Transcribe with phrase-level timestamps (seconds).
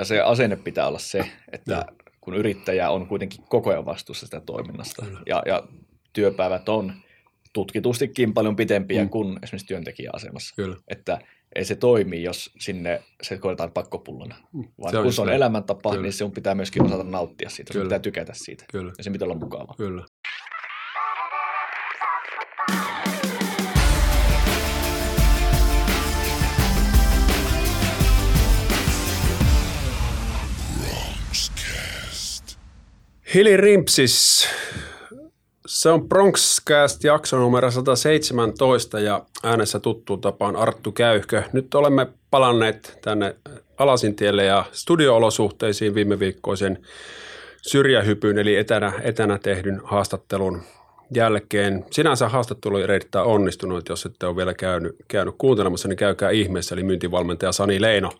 [0.00, 1.84] ja se asenne pitää olla se, että ja.
[2.20, 5.62] kun yrittäjä on kuitenkin koko ajan vastuussa sitä toiminnasta ja, ja
[6.12, 6.92] työpäivät on
[7.52, 9.10] tutkitustikin paljon pitempiä mm.
[9.10, 10.54] kuin esimerkiksi työntekijäasemassa.
[10.56, 10.76] Kyllä.
[10.88, 11.18] Että
[11.54, 14.36] ei se toimi, jos sinne se koetaan pakkopullona.
[14.52, 14.64] Mm.
[14.80, 16.02] Vaan se kun se on elämäntapa, Kyllä.
[16.02, 17.72] niin se pitää myöskin osata nauttia siitä.
[17.72, 17.84] Kyllä.
[17.84, 18.64] Se pitää tykätä siitä.
[18.70, 18.92] Kyllä.
[18.98, 19.74] Ja se pitää olla mukavaa.
[19.76, 20.04] Kyllä.
[33.34, 34.48] Hili Rimpsis,
[35.66, 41.42] se on Bronxcast jakso numero 117 ja äänessä tuttuun tapaan Arttu Käyhkö.
[41.52, 43.36] Nyt olemme palanneet tänne
[43.78, 46.78] Alasintielle ja studioolosuhteisiin viime viikkoisen
[47.62, 50.62] syrjähypyn eli etänä, etänä tehdyn haastattelun
[51.14, 51.84] jälkeen.
[51.90, 56.74] Sinänsä haastattelu oli erittäin onnistunut, jos ette ole vielä käynyt, käynyt kuuntelemassa, niin käykää ihmeessä,
[56.74, 58.10] eli myyntivalmentaja Sani Leino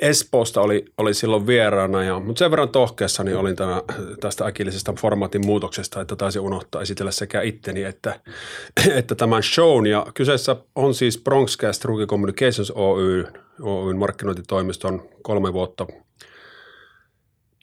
[0.00, 3.82] Espoosta oli, oli silloin vieraana, ja, mutta sen verran tohkeessa niin olin tämä,
[4.20, 8.20] tästä äkillisestä formaatin muutoksesta, että taisin unohtaa esitellä sekä itteni että,
[8.98, 13.26] että tämän shown, ja kyseessä on siis Bronxcast Rookie Communications Oy,
[13.62, 15.86] Oyn markkinointitoimiston kolme vuotta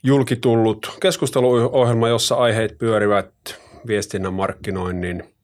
[0.02, 3.30] julkitullut keskusteluohjelma, jossa aiheet pyörivät
[3.86, 5.34] viestinnän markkinoinnin,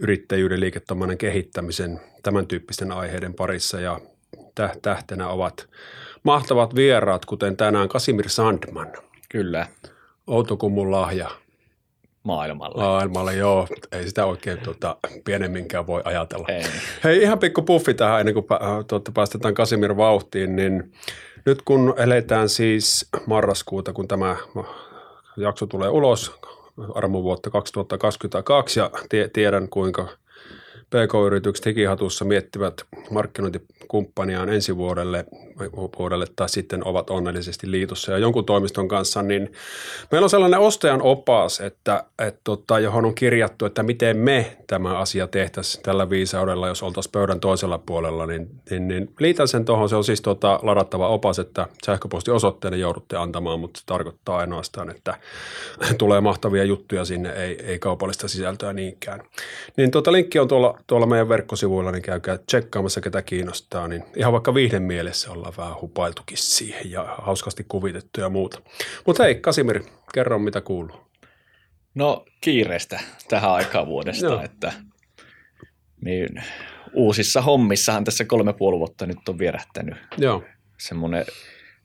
[0.00, 4.00] yrittäjyyden, liiketoiminnan kehittämisen, tämän tyyppisten aiheiden parissa ja
[4.82, 5.68] tähtenä ovat
[6.22, 8.92] mahtavat vieraat, kuten tänään Kasimir Sandman.
[9.28, 9.66] Kyllä.
[10.26, 11.30] Outokummun lahja.
[12.22, 12.82] Maailmalle.
[12.82, 13.68] Maailmalle, joo.
[13.92, 16.46] Ei sitä oikein tuota, pienemminkään voi ajatella.
[16.48, 16.62] Ei.
[17.04, 18.46] Hei, ihan pikku puffi tähän ennen kuin
[18.86, 20.92] tuota, päästetään Kasimir vauhtiin, niin
[21.46, 24.36] nyt kun eletään siis marraskuuta, kun tämä
[25.36, 26.34] jakso tulee ulos,
[26.94, 28.90] armovuotta 2022 ja
[29.32, 30.08] tiedän kuinka
[30.90, 32.74] PK-yritykset hikihatussa miettivät
[33.10, 35.24] markkinointikumppaniaan ensi vuodelle,
[35.98, 39.52] vuodelle tai sitten ovat onnellisesti liitossa ja jonkun toimiston kanssa, niin
[40.10, 44.98] meillä on sellainen ostajan opas, että, että tota, johon on kirjattu, että miten me tämä
[44.98, 49.88] asia tehtäisiin tällä viisaudella, jos oltaisiin pöydän toisella puolella, niin, niin, niin liitän sen tuohon.
[49.88, 55.14] Se on siis tota, ladattava opas, että sähköpostiosoitteelle joudutte antamaan, mutta se tarkoittaa ainoastaan, että
[55.98, 59.22] tulee mahtavia juttuja sinne, ei, ei kaupallista sisältöä niinkään.
[59.76, 63.88] Niin tota, linkki on tuolla tuolla meidän verkkosivuilla, niin käykää tsekkaamassa, ketä kiinnostaa.
[63.88, 68.62] Niin ihan vaikka viihden mielessä ollaan vähän hupailtukin siihen ja hauskasti kuvitettu ja muuta.
[69.06, 69.82] Mutta hei, Kasimir,
[70.14, 70.96] kerro mitä kuuluu.
[71.94, 74.42] No kiireestä tähän aikaan vuodesta, no.
[74.42, 74.72] että
[76.04, 76.28] niin,
[76.94, 80.42] uusissa hommissahan tässä kolme puoli vuotta nyt on vierähtänyt Joo.
[80.78, 81.24] semmoinen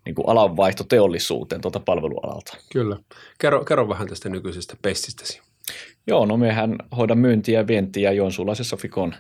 [0.06, 2.58] niin kuin alanvaihto teollisuuteen tuolta palvelualalta.
[2.72, 2.98] Kyllä.
[3.40, 5.42] Kerro, kerro vähän tästä nykyisestä pestistäsi.
[6.08, 9.16] Joo, no mehän hoidan myyntiä ja vientiä Joensuulaisessa Fikon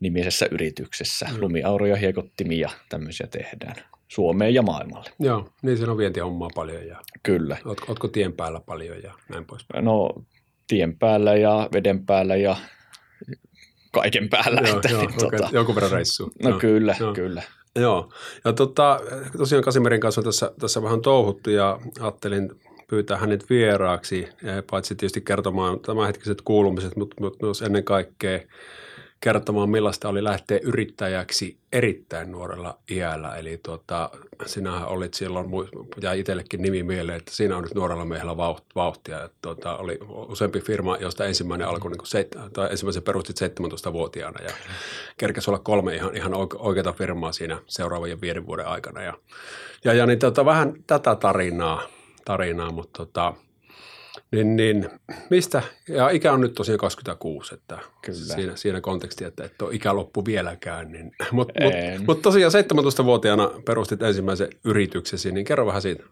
[0.00, 1.26] nimisessä yrityksessä.
[1.32, 1.40] Mm.
[1.40, 3.74] Lumiauroja, hiekottimia, tämmöisiä tehdään
[4.08, 5.10] Suomeen ja maailmalle.
[5.18, 6.86] Joo, niin siinä on vientihommaa paljon.
[6.86, 7.56] Ja Kyllä.
[7.64, 9.66] Oot, ootko tien päällä paljon ja näin pois?
[9.74, 10.14] No
[10.68, 12.56] tien päällä ja veden päällä ja
[13.92, 14.60] kaiken päällä.
[14.60, 15.38] Joo, että, joo, niin, okay.
[15.38, 15.50] tota...
[15.52, 16.32] Jonkun verran reissu.
[16.42, 17.14] No joo, kyllä, joo.
[17.14, 17.42] kyllä.
[17.76, 18.12] Joo,
[18.44, 19.00] ja tota,
[19.36, 22.50] tosiaan Kasimerin kanssa on tässä, tässä vähän touhuttu ja ajattelin
[22.88, 24.28] pyytää hänet vieraaksi,
[24.70, 28.40] paitsi tietysti kertomaan tämänhetkiset kuulumiset, mutta, mutta myös ennen kaikkea
[29.26, 33.36] kertomaan, millaista oli lähteä yrittäjäksi erittäin nuorella iällä.
[33.36, 34.10] Eli tuota,
[34.46, 35.46] sinähän olit silloin,
[36.02, 38.36] jäi itsellekin nimi mieleen, että siinä on nyt nuorella miehellä
[38.74, 39.24] vauhtia.
[39.24, 39.98] Että tuota, oli
[40.28, 44.50] useampi firma, josta ensimmäinen alkoi, niin seit, tai ensimmäisen perustit 17-vuotiaana ja
[45.16, 49.02] kerkesi olla kolme ihan, ihan oikeata firmaa siinä seuraavien viiden vuoden aikana.
[49.02, 49.14] Ja,
[49.84, 51.82] ja, ja niin tuota, vähän tätä tarinaa
[52.26, 53.34] tarinaa, mutta tota,
[54.32, 54.88] niin, niin,
[55.30, 58.18] mistä, ja ikä on nyt tosiaan 26, että Kyllä.
[58.18, 60.92] Siinä, siinä konteksti, että et ole ikä loppu vieläkään.
[60.92, 61.72] Niin, mutta mut,
[62.06, 62.52] mut tosiaan
[63.00, 66.04] 17-vuotiaana perustit ensimmäisen yrityksesi, niin kerro vähän siitä.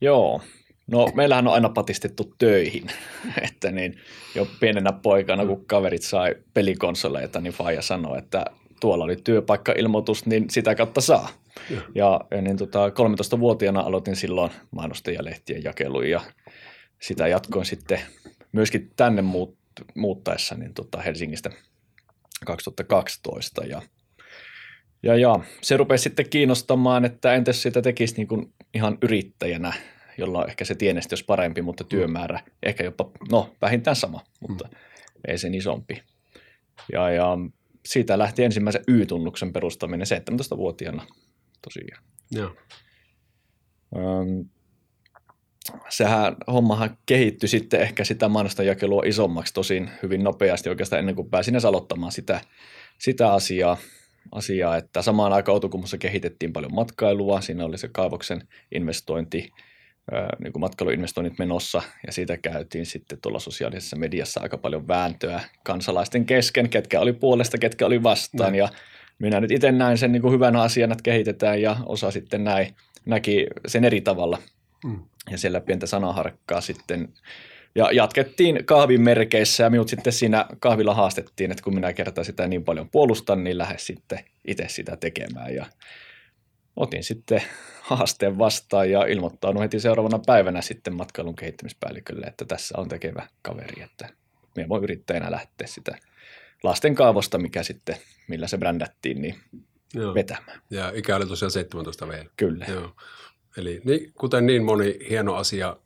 [0.00, 0.40] Joo,
[0.86, 2.86] no meillähän on aina patistettu töihin,
[3.50, 3.96] että niin
[4.34, 8.44] jo pienenä poikana, kun kaverit sai pelikonsoleita, niin Faija sanoi, että
[8.80, 11.28] tuolla oli työpaikkailmoitus, niin sitä kautta saa.
[11.94, 16.20] Ja, ja, niin tota, 13-vuotiaana aloitin silloin mainostajalehtien jakelun ja
[17.02, 18.00] sitä jatkoin sitten
[18.52, 19.56] myöskin tänne muut,
[19.94, 21.50] muuttaessa niin tota Helsingistä
[22.46, 23.82] 2012 ja
[25.02, 29.72] ja, ja se rupesi sitten kiinnostamaan, että entäs sitä tekisi niin kuin ihan yrittäjänä,
[30.18, 34.76] jolloin ehkä se tienesti olisi parempi, mutta työmäärä ehkä jopa, no vähintään sama, mutta mm.
[35.28, 36.02] ei sen isompi.
[36.92, 37.38] Ja, ja
[37.86, 41.06] siitä lähti ensimmäisen Y-tunnuksen perustaminen 17-vuotiaana
[41.62, 42.04] tosiaan.
[42.30, 42.54] Joo.
[43.96, 44.48] Öm,
[45.88, 51.54] sehän hommahan kehittyi sitten ehkä sitä mainostajakelua isommaksi tosin hyvin nopeasti oikeastaan ennen kuin pääsin
[51.54, 52.40] edes aloittamaan sitä,
[52.98, 53.76] sitä asiaa.
[54.32, 59.50] asiaa, että samaan aikaan Outokummussa kehitettiin paljon matkailua, siinä oli se kaivoksen investointi,
[60.38, 66.24] niin kuin matkailuinvestoinnit menossa ja siitä käytiin sitten tuolla sosiaalisessa mediassa aika paljon vääntöä kansalaisten
[66.24, 68.58] kesken, ketkä oli puolesta, ketkä oli vastaan mm.
[68.58, 68.68] ja
[69.18, 72.74] minä nyt itse näin sen niin kuin hyvänä asiana, että kehitetään ja osa sitten näin,
[73.04, 74.38] näki sen eri tavalla
[74.84, 74.98] mm.
[75.30, 77.08] ja siellä pientä sanaharkkaa sitten
[77.74, 82.48] ja jatkettiin kahvin merkeissä ja minut sitten siinä kahvilla haastettiin, että kun minä kertaan sitä
[82.48, 85.54] niin paljon puolustan, niin lähde sitten itse sitä tekemään.
[85.54, 85.66] Ja
[86.76, 87.42] otin sitten
[87.88, 93.82] haasteen vastaan ja ilmoittaudun heti seuraavana päivänä sitten matkailun kehittämispäällikölle, että tässä on tekevä kaveri,
[93.82, 94.08] että
[94.56, 95.98] minä voin yrittäjänä lähteä sitä
[96.62, 97.96] lasten kaavosta, mikä sitten,
[98.28, 99.40] millä se brändättiin, niin
[99.94, 100.14] Joo.
[100.14, 100.62] vetämään.
[100.70, 102.30] Ja ikä oli tosiaan 17 vielä.
[102.36, 102.64] Kyllä.
[102.68, 102.92] Joo.
[103.56, 105.76] Eli niin, kuten niin moni hieno asia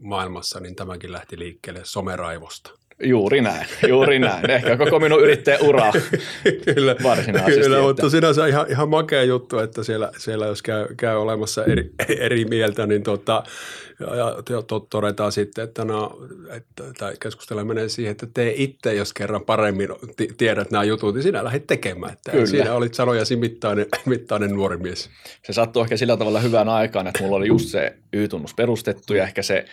[0.00, 2.70] maailmassa, niin tämäkin lähti liikkeelle someraivosta.
[3.02, 4.50] Juuri näin, juuri näin.
[4.50, 5.20] Ehkä koko minun
[5.60, 5.92] ura
[6.74, 7.60] kyllä, varsinaisesti.
[7.60, 7.86] Kyllä, että...
[7.86, 12.44] mutta sinänsä ihan, ihan makea juttu, että siellä, siellä jos käy, käy olemassa eri, eri
[12.44, 13.42] mieltä, niin tota,
[14.00, 14.16] ja,
[14.50, 16.18] ja to, todetaan sitten, että, no,
[16.50, 21.14] että tai keskustelu menee siihen, että tee itse, jos kerran paremmin t- tiedät nämä jutut,
[21.14, 22.12] niin sinä lähdet tekemään.
[22.12, 22.46] Että Kyllä.
[22.46, 25.10] Siinä olit sanojasi mittainen, mittainen nuori mies.
[25.42, 29.22] Se sattui ehkä sillä tavalla hyvään aikaan, että mulla oli just se Y-tunnus perustettu ja
[29.22, 29.64] ehkä se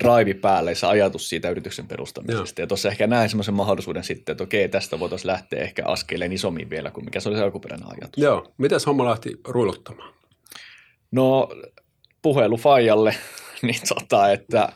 [0.00, 2.60] drive päälle, se ajatus siitä yrityksen perustamisesta.
[2.60, 2.64] Joo.
[2.64, 6.70] Ja tuossa ehkä näin semmoisen mahdollisuuden sitten, että okei, tästä voitaisiin lähteä ehkä askeleen isommin
[6.70, 8.22] vielä kuin mikä se oli se alkuperäinen ajatus.
[8.22, 8.52] Joo.
[8.58, 10.12] Miten homma lähti ruiluttamaan?
[11.10, 11.48] No
[12.22, 13.14] puhelu Fajalle,
[13.62, 14.72] niin tota, että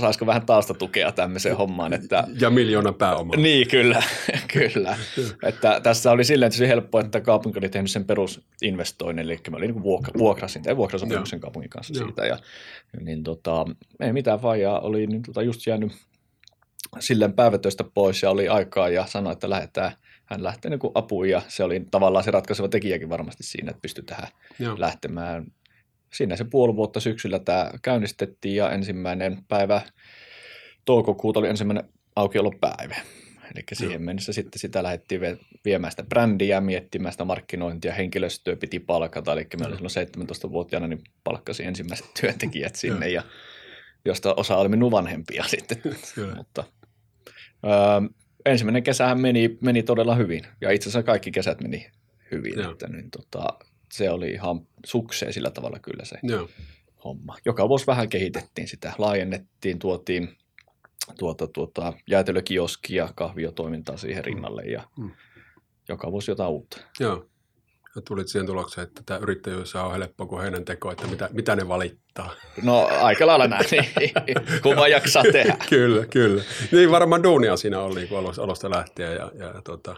[0.00, 1.92] saisiko vähän taustatukea tämmöiseen hommaan.
[1.92, 3.36] Että, ja miljoona pääomaa.
[3.36, 4.02] Niin, kyllä.
[4.52, 4.96] kyllä.
[5.42, 9.56] että tässä oli silleen että se helppo, että kaupunki oli tehnyt sen perusinvestoinnin, eli mä
[9.56, 12.06] olin niin vuokra, vuokrasin tai vuokrasopimuksen kaupungin kanssa Joo.
[12.06, 12.26] siitä.
[12.26, 12.38] Ja,
[13.00, 13.64] niin tota,
[14.00, 15.92] ei mitään vaijaa, oli niin tota just jäänyt
[16.98, 19.92] silleen päivätöistä pois ja oli aikaa ja sanoi, että lähdetään
[20.24, 24.04] hän lähtee niin apuun ja se oli tavallaan se ratkaiseva tekijäkin varmasti siinä, että pystyi
[24.04, 24.28] tähän
[24.58, 24.74] Joo.
[24.78, 25.46] lähtemään
[26.16, 29.80] siinä se puoli vuotta syksyllä tämä käynnistettiin ja ensimmäinen päivä
[30.84, 31.84] toukokuuta oli ensimmäinen
[32.16, 32.96] aukiolopäivä.
[33.54, 35.20] Eli siihen mennessä sitten sitä lähdettiin
[35.64, 39.32] viemään sitä brändiä, miettimään sitä markkinointia, henkilöstöä piti palkata.
[39.32, 43.22] Eli me olin silloin 17-vuotiaana, niin palkkasin ensimmäiset työntekijät sinne, ja
[44.04, 45.78] josta osa oli minun vanhempia sitten.
[46.36, 46.64] Mutta,
[47.64, 48.14] ö,
[48.44, 51.90] ensimmäinen kesähän meni, meni todella hyvin, ja itse asiassa kaikki kesät meni
[52.30, 52.70] hyvin.
[52.70, 53.58] Että, niin, tota,
[53.96, 56.48] se oli ihan sukseen sillä tavalla kyllä se Joo.
[57.04, 57.36] homma.
[57.44, 60.36] Joka vuosi vähän kehitettiin sitä, laajennettiin, tuotiin
[61.18, 65.10] tuota, tuota, jäätelökioskia, kahviotoimintaa siihen rinnalle ja mm.
[65.88, 66.80] joka vuosi jotain uutta.
[67.00, 67.26] Joo.
[67.96, 71.56] Ja tulit siihen tulokseen, että tämä yrittäjyys on helppo kuin heidän teko, että mitä, mitä
[71.56, 72.34] ne valittaa.
[72.62, 73.64] No aika lailla näin,
[74.62, 75.56] kun vaan jaksaa tehdä.
[75.70, 76.42] kyllä, kyllä.
[76.72, 79.96] Niin varmaan duunia siinä oli kun alusta lähtien ja, ja tuota,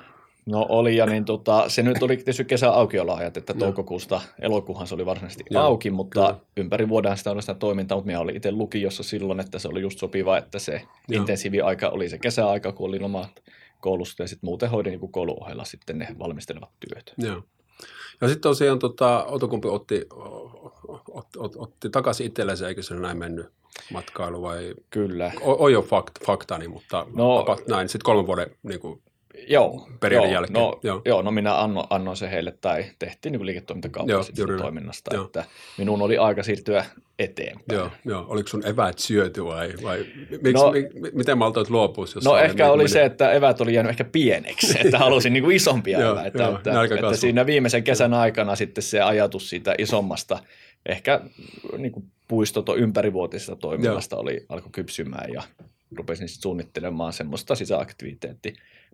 [0.50, 4.95] No oli, ja niin tota, se nyt oli tietysti kesän aukioloajat, että toukokuusta elokuuhan se
[4.95, 6.41] oli varsinaisesti Joo, auki, mutta kyllä.
[6.56, 9.81] ympäri vuoden sitä oli sitä toimintaa, mutta minä olin itse lukiossa silloin, että se oli
[9.81, 11.21] just sopiva, että se Joo.
[11.21, 13.43] intensiivi aika oli se kesäaika, kun oli lomat
[13.81, 17.15] koulusta, ja sitten muuten hoidin niin kouluohella sitten ne valmistelevat työt.
[17.19, 17.43] Joo.
[18.21, 20.06] Ja sitten tosiaan tota, Outokumpi otti,
[21.09, 23.47] otti, otti, otti takaisin itsellensä, eikö se näin mennyt
[23.93, 24.75] matkailu vai?
[24.91, 25.33] Kyllä.
[25.41, 27.89] On jo fakt, faktani, mutta no, näin.
[27.89, 29.03] Sitten kolmen vuoden niin kuin,
[29.49, 30.52] Joo, periodin joo, jälkeen.
[30.52, 31.02] No, joo.
[31.05, 34.14] joo, no minä annoin, annoin se heille tai tehtiin niin liiketoimintakauppa
[34.58, 35.25] toiminnasta, joo.
[35.25, 35.44] että
[35.79, 36.85] minun oli aika siirtyä
[37.19, 37.79] eteenpäin.
[37.79, 38.25] Joo, joo.
[38.28, 39.99] oliko sun eväät syöty vai, vai
[40.30, 42.07] miksi, no, mi, miten maltoit luopua?
[42.14, 42.88] Jos no ehkä niin oli meni...
[42.88, 46.42] se, että eväät oli jäänyt ehkä pieneksi, että halusin niin kuin isompia joo, eväitä.
[46.42, 50.38] Joo, että, että siinä viimeisen kesän aikana sitten se ajatus siitä isommasta,
[50.87, 51.21] ehkä
[51.78, 55.42] niin kuin puistoto ympärivuotisesta toiminnasta oli, alkoi kypsymään ja
[55.97, 58.52] rupesin suunnittelemaan semmoista sisäaktiviteettia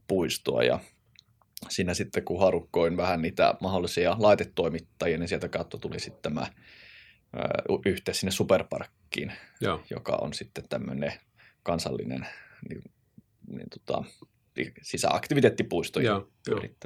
[0.08, 0.80] puistoa ja
[1.68, 6.46] siinä sitten kun harukkoin vähän niitä mahdollisia laitetoimittajia, niin sieltä kautta tuli sitten tämä
[7.87, 9.80] yhteys sinne superparkkiin, Joo.
[9.90, 11.12] joka on sitten tämmöinen
[11.62, 12.26] kansallinen
[12.68, 12.82] niin,
[13.49, 14.04] niin tota,
[14.82, 16.00] sisäaktiviteettipuisto.
[16.00, 16.28] Joo.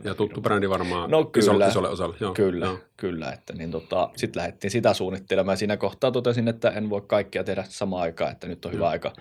[0.04, 2.16] Ja tuttu brändi varmaan no, kyllä, isolle, isolle osalle.
[2.20, 2.78] Joo, kyllä, joo.
[2.96, 3.32] kyllä.
[3.32, 5.56] Että niin tota, sitten lähdettiin sitä suunnittelemaan.
[5.56, 9.12] Siinä kohtaa totesin, että en voi kaikkia tehdä samaan aikaan, että nyt on hyvä aika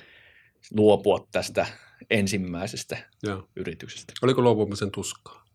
[0.76, 1.66] luopua tästä
[2.10, 3.48] ensimmäisestä Joo.
[3.56, 4.14] yrityksestä.
[4.22, 5.48] Oliko luopumisen tuskaa?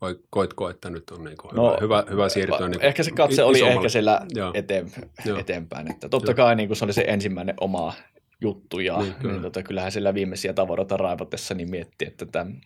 [0.00, 2.68] Vai koitko, että nyt on niin hyvä, no, hyvä, hyvä siirtyä?
[2.68, 3.80] Niin ehkä se katse oli isommalle.
[3.80, 4.92] ehkä siellä eteen,
[5.38, 5.90] eteenpäin.
[5.90, 6.36] Että totta Joo.
[6.36, 7.94] kai niin kuin se oli se ensimmäinen oma
[8.40, 9.32] juttu ja niin, kyllä.
[9.32, 12.60] niin, tota, kyllähän siellä viimeisiä tavaroita raivotessa niin mietti, että tämän,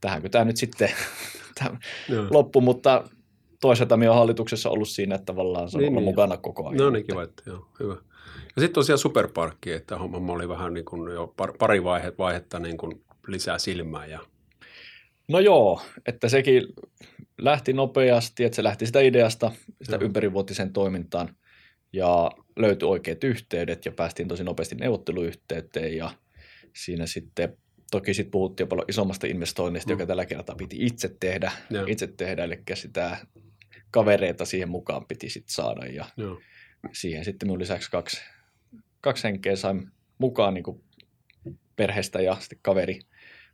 [0.00, 0.90] tähänkö tämä nyt sitten
[1.58, 1.78] tämän
[2.30, 3.04] loppu, mutta
[3.60, 6.12] toisaalta minä olen hallituksessa ollut siinä, että tavallaan se on niin, ollut niin.
[6.12, 6.76] mukana koko ajan.
[6.76, 7.96] No niin, kiva, että joo, hyvä.
[8.56, 12.76] Ja sitten tosiaan superparkki, että homma oli vähän niin kuin jo pari vaihe, vaihetta niin
[12.76, 14.20] kuin lisää silmää ja
[15.28, 16.62] No joo, että sekin
[17.38, 19.52] lähti nopeasti, että se lähti sitä ideasta,
[19.82, 20.02] sitä Joo.
[20.04, 21.36] ympärivuotiseen toimintaan
[21.92, 26.10] ja löytyi oikeat yhteydet ja päästiin tosi nopeasti neuvotteluyhteyteen ja
[26.76, 27.56] siinä sitten
[27.90, 29.92] toki sitten puhuttiin jo paljon isommasta investoinnista, Mm.
[29.92, 31.84] joka tällä kertaa piti itse tehdä, Joo.
[31.88, 33.16] itse tehdä, eli sitä
[33.90, 36.40] kavereita siihen mukaan piti sitten saada ja Joo.
[36.92, 38.20] Siihen sitten minun lisäksi kaksi,
[39.00, 40.84] kaksi henkeä sain mukaan niin kuin
[41.76, 43.00] perheestä ja sitten kaveri,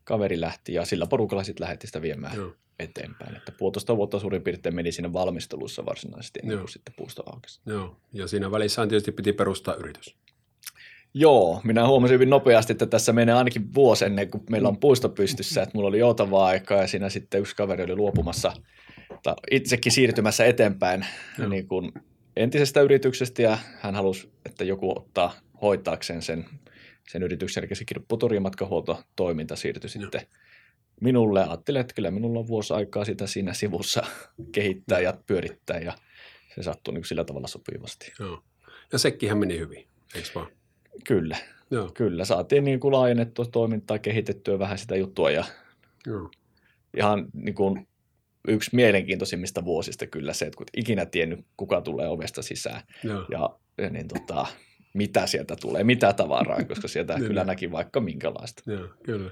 [0.05, 2.53] kaveri lähti ja sillä porukalla sitten lähdettiin sitä viemään Joo.
[2.79, 3.37] eteenpäin.
[3.37, 7.61] Että puolitoista vuotta suurin piirtein meni siinä valmistelussa varsinaisesti ennen kuin sitten puusto aukesi.
[7.67, 7.97] Joo.
[8.13, 10.17] Ja siinä välissä tietysti piti perustaa yritys.
[11.15, 15.09] Joo, minä huomasin hyvin nopeasti, että tässä menee ainakin vuosi ennen kuin meillä on puisto
[15.09, 18.53] pystyssä, että mulla oli joutavaa aikaa ja siinä sitten yksi kaveri oli luopumassa,
[19.23, 21.07] tai itsekin siirtymässä eteenpäin
[21.39, 21.49] Joo.
[21.49, 21.93] niin kuin
[22.37, 26.45] entisestä yrityksestä ja hän halusi, että joku ottaa hoitaakseen sen,
[27.09, 30.27] sen yrityksen, eli se kirpputuri- ja matkahuoltotoiminta siirtyi sitten
[31.01, 31.45] minulle.
[31.45, 34.03] Ajattelin, että kyllä minulla on vuosi aikaa sitä siinä sivussa
[34.53, 35.93] kehittää ja pyörittää ja
[36.55, 38.13] se sattui niin sillä tavalla sopivasti.
[38.19, 38.43] Joo.
[38.93, 40.47] Ja sekkihän meni hyvin, eikö vaan?
[41.05, 41.37] Kyllä.
[41.71, 41.91] Joo.
[41.95, 45.45] Kyllä, saatiin niin kuin laajennettua toimintaa, kehitettyä vähän sitä juttua ja
[46.07, 46.31] Joo.
[46.97, 47.89] ihan niin kuin
[48.49, 53.27] yksi mielenkiintoisimmista vuosista kyllä se, että kun et ikinä tiennyt, kuka tulee ovesta sisään Joo.
[53.31, 54.47] ja, ja niin tota,
[54.95, 57.27] mitä sieltä tulee, mitä tavaraa, koska sieltä Niin.
[57.27, 58.71] kyllä näki vaikka minkälaista.
[58.71, 59.31] Joo, kyllä.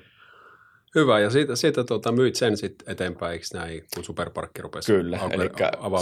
[0.95, 5.17] Hyvä, ja siitä, siitä tuota, myit sen sitten eteenpäin, eikö näin, kun Superparkki rupesi Kyllä,
[5.19, 5.51] auke- eli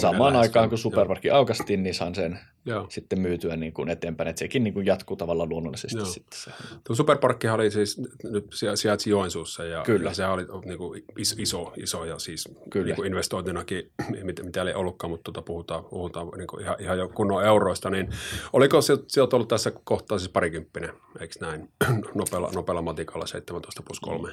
[0.00, 0.40] samaan lähestyä?
[0.40, 2.87] aikaan kun Supermarkki aukastiin, niin sain sen Joo.
[2.88, 6.07] sitten myytyä niin kuin eteenpäin, että sekin niin kuin jatkuu tavallaan luonnollisesti Joo.
[6.07, 6.50] sitten se.
[6.85, 10.11] Tuo Superparkkihan oli siis, nyt sija- sijaitsi Joensuussa ja, Kyllä.
[10.11, 11.05] ja sehän oli niin kuin
[11.38, 12.87] iso, iso, ja siis Kyllä.
[12.87, 13.90] niin kuin investointinakin,
[14.23, 17.90] mitä, mitä ei ollutkaan, mutta tuota puhutaan, puhutaan niin kuin ihan, ihan jo kunnon euroista,
[17.90, 18.09] niin
[18.52, 20.90] oliko se, sieltä ollut tässä kohtaa siis parikymppinen,
[21.21, 21.69] eikö näin,
[22.14, 24.33] nopealla, nopealla matikalla 17 plus 3?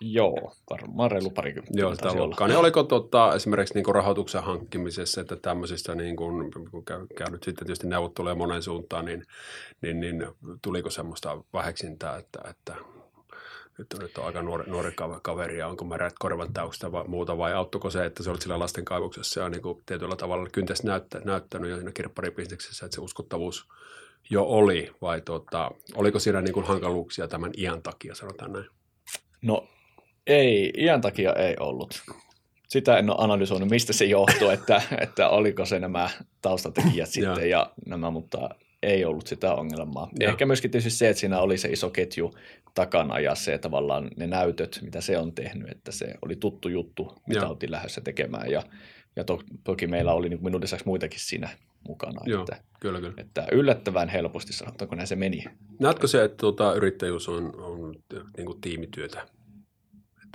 [0.00, 1.80] Joo, varmaan reilu parikymmentä.
[1.80, 2.48] Joo, sitä luokkaa.
[2.48, 7.42] Niin oliko tota, esimerkiksi niin kuin rahoituksen hankkimisessa, että tämmöisistä, niin kuin, kun käy, käynyt
[7.42, 9.24] sitten tietysti neuvotteluja monen suuntaan, niin,
[9.82, 10.26] niin, niin
[10.62, 12.76] tuliko semmoista väheksintää, että, että
[13.78, 17.04] nyt on, nyt on aika nuori, nuori kav- kaveri ja onko märät korvan täyksistä vai
[17.06, 20.48] muuta, vai auttoiko se, että se olit sillä lasten kaivoksessa ja niin kuin tietyllä tavalla
[20.48, 23.68] kyntästä näyttä, näyttänyt jo siinä kirpparibisneksessä, että se uskottavuus
[24.30, 28.66] jo oli, vai tota, oliko siinä niin kuin hankaluuksia tämän iän takia, sanotaan näin?
[29.42, 29.68] No
[30.26, 32.02] ei, iän takia ei ollut.
[32.68, 36.10] Sitä en ole analysoinut, mistä se johtuu, että, että oliko se nämä
[36.42, 38.48] taustatekijät sitten ja nämä, mutta
[38.82, 40.10] ei ollut sitä ongelmaa.
[40.20, 40.30] Joo.
[40.30, 42.34] Ehkä myöskin tietysti se, että siinä oli se iso ketju
[42.74, 47.12] takana ja se tavallaan ne näytöt, mitä se on tehnyt, että se oli tuttu juttu,
[47.26, 47.50] mitä Joo.
[47.50, 48.62] oltiin lähdössä tekemään ja,
[49.16, 51.48] ja to, toki meillä oli niin minun lisäksi muitakin siinä
[51.88, 53.14] mukana, Joo, että, kyllä, kyllä.
[53.16, 55.44] että yllättävän helposti sanotaanko näin se meni.
[55.80, 57.94] Näetkö se, että tuota, yrittäjyys on, on
[58.36, 59.26] niin kuin tiimityötä?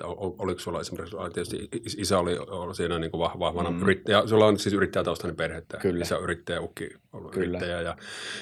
[0.02, 3.40] Että ol- ol- oliko sulla esimerkiksi, tietysti is- isä oli, oli siinä niin kuin vah-
[3.40, 3.82] vahvana Mm.
[3.82, 6.02] yrittäjä, sulla on siis yrittäjätaustainen perhe, että Kyllä.
[6.04, 7.48] isä yrittäjä, ukki ollut Kyllä.
[7.48, 7.98] yrittäjä ja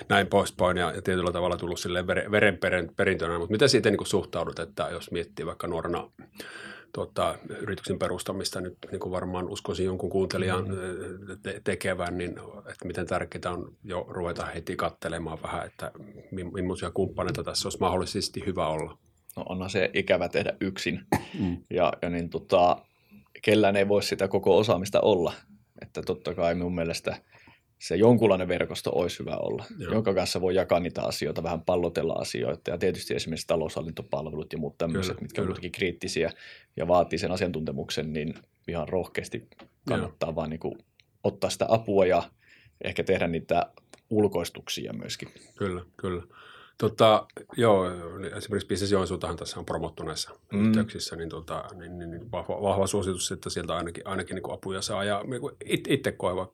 [0.09, 4.07] näin poispäin ja, ja tietyllä tavalla tullut silleen veren, verenperintönä, mutta miten siitä niin kuin
[4.07, 6.11] suhtaudut, että jos miettii vaikka nuorena
[6.93, 11.37] tuota, yrityksen perustamista nyt niin kuin varmaan uskoisin jonkun kuuntelijan Mm.
[11.43, 15.91] te- tekevän, niin että miten tärkeää on jo ruveta heti kattelemaan vähän, että
[16.31, 18.97] mi- millaisia kumppaneita tässä olisi mahdollisesti hyvä olla.
[19.35, 21.01] No onhan se ikävä tehdä yksin.
[21.39, 21.57] Mm.
[21.69, 22.77] Ja, ja niin tota,
[23.41, 25.33] kellään ei voi sitä koko osaamista olla.
[25.81, 27.21] Että totta kai mun mielestä
[27.79, 29.79] se jonkunlainen verkosto olisi hyvä olla, Joo.
[29.79, 29.93] Joo.
[29.93, 32.71] jonka kanssa voi jakaa niitä asioita, vähän pallotella asioita.
[32.71, 35.55] Ja tietysti esimerkiksi taloushallintopalvelut ja muut tämmöiset, Kyllä, mitkä on kyllä.
[35.55, 36.31] kuitenkin kriittisiä
[36.77, 38.33] ja vaatii sen asiantuntemuksen, niin
[38.67, 39.47] ihan rohkeasti
[39.87, 40.77] kannattaa vaan niin kuin
[41.23, 42.23] ottaa sitä apua ja
[42.83, 43.71] ehkä tehdä niitä
[44.09, 45.29] ulkoistuksia myöskin.
[45.55, 46.23] Kyllä, kyllä.
[46.79, 47.25] Tota,
[47.57, 47.85] joo,
[48.37, 50.67] esimerkiksi Business Joensuutahan tässä on promottu näissä Mm.
[50.67, 54.81] yhteyksissä, niin, tota, niin, niin, niin vahva, vahva, suositus, että sieltä ainakin, ainakin niin apuja
[54.81, 55.03] saa.
[55.03, 56.51] Ja niin it, itse koeva,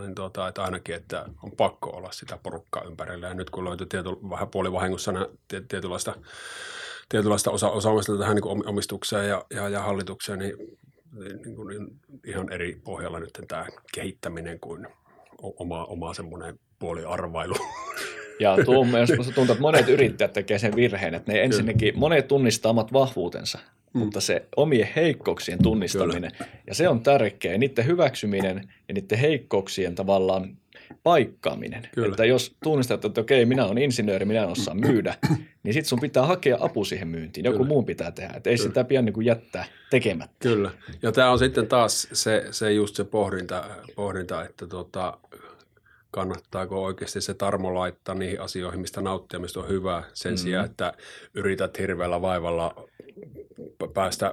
[0.00, 3.28] niin tota, että ainakin, että on pakko olla sitä porukkaa ympärillä.
[3.28, 6.14] Ja nyt kun löytyy tiety, vähän puolivahingossa nää tie- tietynlaista,
[7.08, 10.56] tietynlaista osa, osaamista tähän niin omistukseen ja, ja, ja hallitukseen, niin,
[11.12, 14.86] niin, niin, kuin, niin ihan eri pohjalla nyt tämä kehittäminen kuin
[15.42, 17.54] oma, oma semmoinen puoliarvailu.
[18.40, 21.98] Ja tuo on myös, musta tuntuu, että monet yrittäjät tekee sen virheen, että ne ensinnäkin,
[21.98, 23.58] monet tunnistaa omat vahvuutensa,
[23.94, 23.98] Mm.
[23.98, 26.30] mutta se omien heikkouksien tunnistaminen,
[26.66, 30.56] ja se on tärkeä, ja niiden hyväksyminen ja niiden heikkouksien tavallaan
[31.02, 31.88] paikkaaminen.
[31.94, 32.08] Kyllä.
[32.08, 35.14] Että jos tunnistat, että okei, minä olen insinööri, minä en osaa myydä,
[35.62, 37.44] niin sitten sun pitää hakea apu siihen myyntiin.
[37.44, 37.68] Joku Kyllä.
[37.68, 38.68] muun pitää tehdä, että ei Kyllä.
[38.68, 40.36] sitä pian niin kuin jättää tekemättä.
[40.48, 40.70] Kyllä.
[41.02, 43.64] Ja tämä on sitten taas se, se just se pohdinta,
[43.96, 45.18] pohdinta että tota,
[46.18, 50.36] kannattaako oikeasti se tarmo laittaa niihin asioihin, mistä nauttia, mistä on hyvä, sen Mm.
[50.36, 50.92] sijaan, että
[51.34, 52.74] yrität hirveällä vaivalla
[53.94, 54.32] päästä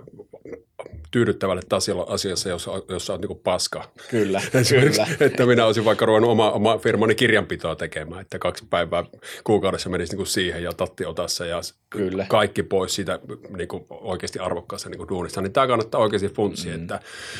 [1.15, 3.91] tyydyttävälle tasolla asiassa, jossa, jossa on niin paska.
[4.09, 5.07] Kyllä, kyllä.
[5.19, 9.03] että minä olisin vaikka ruvennut oma, oma firmani kirjanpitoa tekemään, että kaksi päivää
[9.43, 12.25] kuukaudessa menisi niin siihen ja tatti otassa ja Kyllä.
[12.29, 13.19] kaikki pois siitä
[13.57, 15.41] niin kuin oikeasti arvokkaasta niin duunista.
[15.41, 16.81] Niin tämä kannattaa oikeasti funtsia, mm.
[16.81, 16.99] että,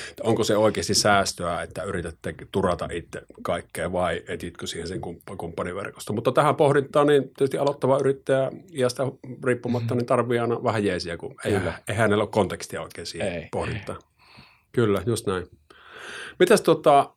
[0.09, 5.37] että onko se oikeasti säästöä, että yritätte turata itse kaikkea vai etitkö siihen sen kump-
[5.37, 6.13] kumppaniverkosto.
[6.13, 9.03] Mutta tähän pohdintaan niin tietysti aloittava yrittäjä iästä
[9.45, 11.73] riippumatta niin tarvii aina vähän jeesiä, kun ei, Kyllä.
[11.89, 14.01] ei hänellä ole kontekstia oikein siihen Ei, pohdintaan.
[14.71, 15.47] Kyllä, just näin.
[16.39, 17.13] Mitäs tota,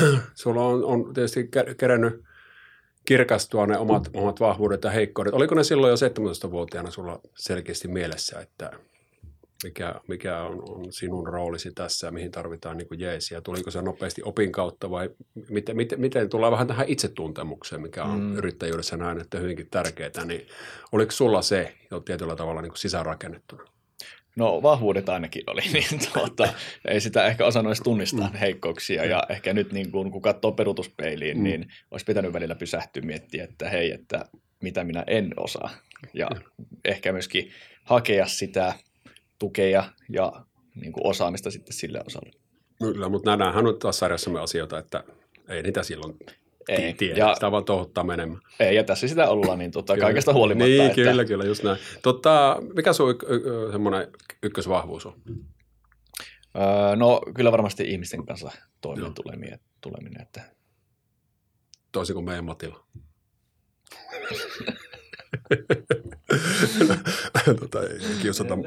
[0.34, 2.24] sulla on, on tietysti ker- kerennyt
[3.04, 5.34] kirkastua ne omat, omat vahvuudet ja heikkoudet.
[5.34, 8.70] Oliko ne silloin jo 17-vuotiaana sulla selkeästi mielessä, että
[9.64, 13.40] mikä, mikä on, on sinun roolisi tässä ja mihin tarvitaan niin jeesiä?
[13.40, 15.10] Tuliko se nopeasti opin kautta vai
[15.50, 18.36] miten, miten, miten tullaan vähän tähän itsetuntemukseen, mikä on mm.
[18.36, 20.46] yrittäjyydessä näin, että hyvinkin tärkeää, niin
[20.92, 23.75] oliko sulla se jo tietyllä tavalla niin sisäänrakennettuna?
[24.36, 26.48] No vahvuudet ainakin oli, niin tuota,
[26.88, 28.38] ei sitä ehkä osannut edes tunnistaa mm.
[28.38, 31.42] heikkouksia ja ehkä nyt niin kun, kun katsoo peruutuspeiliin, mm.
[31.42, 34.24] niin olisi pitänyt välillä pysähtyä miettiä, että hei, että
[34.62, 35.70] mitä minä en osaa
[36.14, 36.66] ja mm.
[36.84, 37.50] ehkä myöskin
[37.84, 38.74] hakea sitä
[39.38, 40.32] tukea ja
[40.74, 42.30] niin kuin osaamista sitten sille osalle.
[42.78, 45.04] Kyllä, mutta nähdäänhän on taas sarjassamme asioita, että
[45.48, 46.16] ei niitä silloin
[46.68, 46.94] ei.
[46.94, 48.40] tiedä, ja, sitä vaan touhuttaa menemään.
[48.60, 50.64] Ei, ja tässä sitä ollaan, niin tota, kaikesta huolimatta.
[50.66, 50.94] Niin, että...
[50.94, 51.78] kyllä, kyllä, just näin.
[52.02, 54.08] Tota, mikä sun y- y- semmoinen
[54.42, 55.22] ykkösvahvuus on?
[56.56, 60.42] Öö, no kyllä varmasti ihmisten kanssa toimeen tuleminen, tuleminen että...
[61.92, 62.86] Toisin kuin meidän Matilla.
[67.60, 68.58] tota, ei kiusata.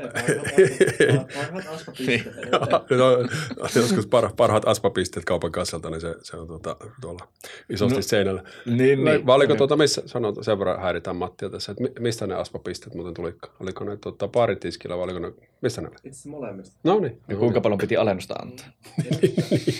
[3.75, 7.27] Joskus par, parhaat aspapisteet kaupan kassalta, niin se, se on tuota, tuolla
[7.69, 8.43] isosti no, seinällä.
[8.65, 9.25] Niin, niin.
[9.25, 13.13] Vai oliko tuota, missä, sanon, sen verran häiritään Mattia tässä, että mistä ne aspapisteet muuten
[13.13, 13.33] tuli?
[13.59, 15.97] Oliko ne tuota, paaritiskillä vai oliko ne, mistä ne oli?
[16.03, 16.75] Itse molemmista.
[16.83, 17.21] No niin.
[17.27, 18.67] Ja kuinka paljon piti alennusta antaa?
[18.97, 19.09] Ta-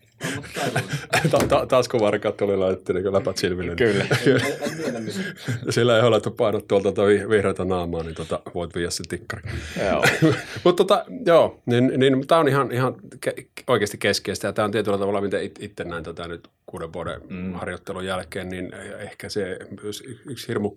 [1.48, 3.76] ta- taskuvarkat tuli laitettu niin läpät silmille.
[3.76, 4.04] Kyllä.
[5.70, 9.42] Sillä ei ole painat tuolta tuota vihreätä naamaa, niin tota, voit viedä sen tikkari.
[9.90, 10.04] Joo.
[10.64, 12.94] Mutta tota, joo, niin, niin tämä on ihan, ihan
[13.26, 16.92] ke- oikeasti keskeistä ja tämä on tietyllä tavalla, miten it, itse näin tätä nyt kuuden
[16.92, 17.52] vuoden mm.
[17.52, 20.76] harjoittelun jälkeen, niin ehkä se myös yksi hirmu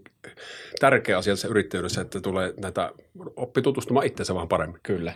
[0.79, 2.91] tärkeä asia tässä yrittäjyydessä, että tulee näitä,
[3.35, 4.79] oppi tutustumaan itseensä vaan paremmin.
[4.83, 5.13] Kyllä.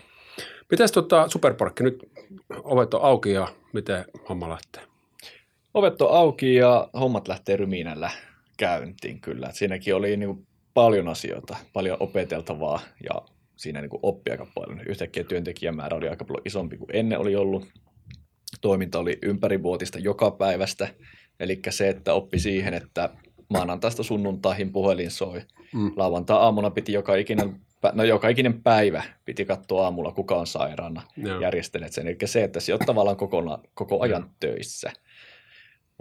[0.71, 2.09] Mites tota Superparkki nyt,
[2.49, 4.83] ovet on auki ja miten homma lähtee?
[5.73, 8.11] Ovet on auki ja hommat lähtee ryminällä
[8.57, 9.51] käyntiin kyllä.
[9.51, 13.21] Siinäkin oli niin kuin paljon asioita, paljon opeteltavaa ja
[13.55, 14.81] siinä niin kuin oppi aika paljon.
[14.87, 17.67] Yhtäkkiä työntekijämäärä oli aika paljon isompi kuin ennen oli ollut.
[18.61, 20.87] Toiminta oli ympärivuotista joka päivästä.
[21.39, 23.09] Eli se, että oppi siihen, että
[23.49, 25.41] maanantaista sunnuntaihin puhelin soi.
[25.73, 25.91] Mm.
[25.95, 27.61] Lauantai-aamuna piti joka ikinen,
[27.93, 31.39] no joka ikinen päivä piti katsoa aamulla, kuka on sairaana, Joo.
[31.41, 32.07] järjestelet sen.
[32.07, 34.91] Eli se, että se on tavallaan kokona, koko ajan töissä.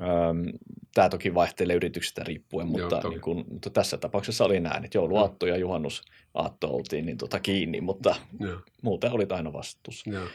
[0.00, 0.52] Öm,
[0.94, 3.08] Tämä toki vaihtelee yrityksestä riippuen, mutta, toki.
[3.08, 7.80] niin kun, mutta tässä tapauksessa oli näin, että jouluaatto ja juhannusaatto oltiin niin tota kiinni,
[7.80, 10.10] mutta Joo, muuten olit aina vastuussa.
[10.10, 10.26] joo.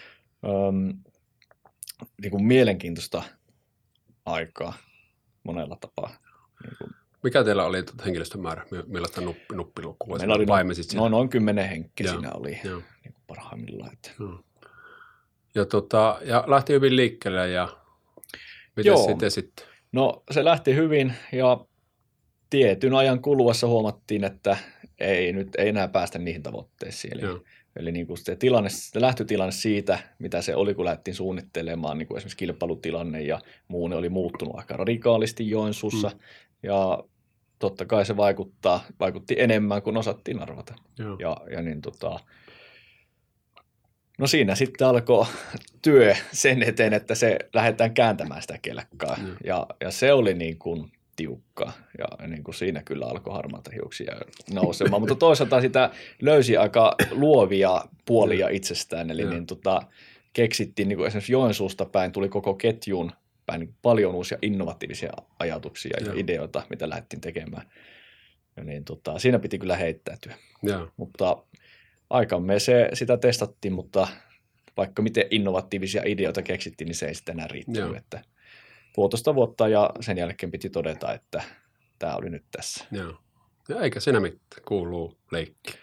[0.68, 0.98] Öm,
[2.22, 3.24] niin kuin mielenkiintoista
[4.26, 4.74] aikaa
[5.44, 6.10] monella tapaa.
[6.64, 6.92] Niin kuin,
[7.24, 8.66] Mikä teillä oli tuota henkilöstön määrä?
[8.72, 10.18] Mi- Millaista nuppi, nuppilukua?
[10.18, 11.02] meillä oli Paimesit siellä?
[11.02, 12.82] noin, noin kymmenen henkeä Joo, siinä oli Joo.
[13.04, 13.94] niin kuin parhaimmillaan.
[13.94, 14.12] Että.
[14.20, 14.44] Joo.
[15.56, 17.78] Ja, tota, ja lähti hyvin liikkeelle ja
[18.76, 19.08] miten Joo.
[19.08, 19.66] sitten sitten?
[19.92, 21.66] No se lähti hyvin ja
[22.50, 24.58] tietyn ajan kuluessa huomattiin, että
[25.00, 27.14] ei nyt ei enää päästä niihin tavoitteisiin.
[27.14, 27.40] Eli, Joo.
[27.76, 32.08] eli niin kuin se, tilanne, se lähtötilanne siitä, mitä se oli, kun lähdettiin suunnittelemaan, niin
[32.08, 36.10] kuin esimerkiksi kilpailutilanne ja muu, ne oli muuttunut aika radikaalisti Joensuussa.
[36.10, 36.20] Mm.
[36.64, 37.04] Ja
[37.60, 40.76] totta kai se vaikuttaa, vaikutti enemmän kuin osattiin arvata.
[41.00, 41.18] Joo.
[41.20, 42.20] Ja, ja niin tota,
[44.18, 45.26] no siinä sitten alkoi
[45.82, 49.18] työ sen eteen, että se lähdetään kääntämään sitä kelkkaa.
[49.28, 49.36] Joo.
[49.44, 54.16] Ja, ja se oli niin kuin tiukka ja niin kuin siinä kyllä alkoi harmaata hiuksia
[54.54, 55.90] nousemaan, mutta toisaalta sitä
[56.22, 59.32] löysi aika luovia puolia itsestään, eli Joo.
[59.32, 59.82] niin tota,
[60.34, 63.12] keksittiin niin kuin esimerkiksi Joensuusta päin, tuli koko ketjun
[63.52, 66.16] päin niin paljon uusia innovatiivisia ajatuksia ja Joo.
[66.18, 67.72] ideoita, mitä lähdettiin tekemään.
[68.58, 70.88] Ja niin tota, siinä piti kyllä heittäytyä Joo.
[70.98, 71.44] mutta
[72.10, 74.08] aikamme se, sitä testattiin, mutta
[74.78, 77.98] vaikka miten innovatiivisia ideoita keksittiin, niin se ei sitten enää riittänyt.
[77.98, 78.22] Että
[78.96, 81.44] puolitoista vuotta ja sen jälkeen piti todeta, että
[82.00, 82.86] tämä oli nyt tässä.
[82.92, 83.18] Joo.
[83.70, 85.74] Ja eikä siinä mitään, kuuluu leikki.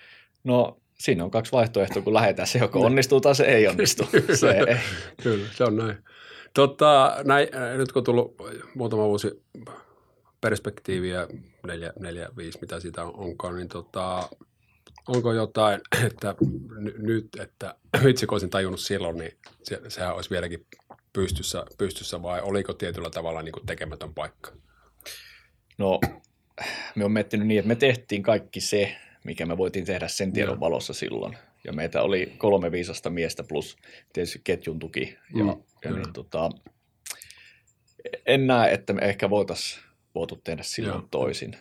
[0.44, 2.48] No siinä on kaksi vaihtoehtoa, kun lähdetään.
[2.48, 4.08] Se joko onnistuu tai se ei onnistu.
[4.40, 4.76] Se ei.
[5.22, 5.98] Kyllä, se on näin.
[6.58, 8.36] Tota, näin äh, nyt kun on tullut
[8.74, 9.42] muutama vuosi
[10.40, 11.26] perspektiiviä,
[11.66, 14.28] neljä, neljä, viisi, mitä siitä on, onkaan, niin tota,
[15.08, 16.34] onko jotain, että
[16.78, 20.66] n- nyt, että vitsi kun olisin tajunnut silloin, niin se, sehän olisi vieläkin
[21.12, 24.52] pystyssä, pystyssä vai oliko tietyllä tavalla niin kuin tekemätön paikka?
[25.78, 26.00] No,
[26.94, 30.60] me on miettinyt niin, että me tehtiin kaikki se, mikä me voitiin tehdä sen tiedon
[30.60, 31.38] valossa silloin.
[31.64, 33.76] Ja meitä oli kolme viisasta miestä plus
[34.12, 35.16] tietysti ketjun tuki.
[35.34, 36.50] Ja, Mm, ja niin, tota,
[38.26, 41.08] en näe, että me ehkä voitaisiin voitu tehdä silloin Joo.
[41.10, 41.56] toisin.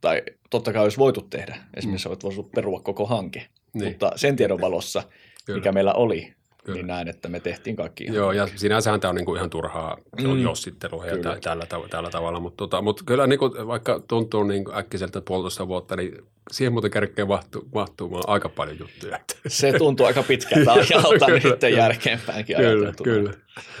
[0.00, 1.56] Tai totta kai olisi voitu tehdä.
[1.76, 2.16] Esimerkiksi mm.
[2.22, 3.46] voitu perua koko hanke.
[3.74, 3.88] Niin.
[3.88, 5.02] Mutta sen tiedon valossa,
[5.44, 5.58] Kyllä.
[5.58, 6.76] mikä meillä oli, Kyllä.
[6.76, 9.96] niin näen, että me tehtiin kaikki ihan Joo, ja sinänsähän tämä on niinku ihan turhaa
[10.22, 10.42] Mm.
[10.42, 15.20] jossittelua ja tä, tällä, tällä tavalla, mutta, tota, mutta kyllä niinku, vaikka tuntuu niinku äkkiseltä
[15.20, 16.18] puolitoista vuotta, niin
[16.50, 19.20] siihen muuten kärkeen mahtuu, mahtuu aika paljon juttuja.
[19.46, 21.76] Se tuntuu aika pitkältä ajalta nyt kyllä.
[21.76, 23.32] jälkeenpäinkin Kyllä, kyllä.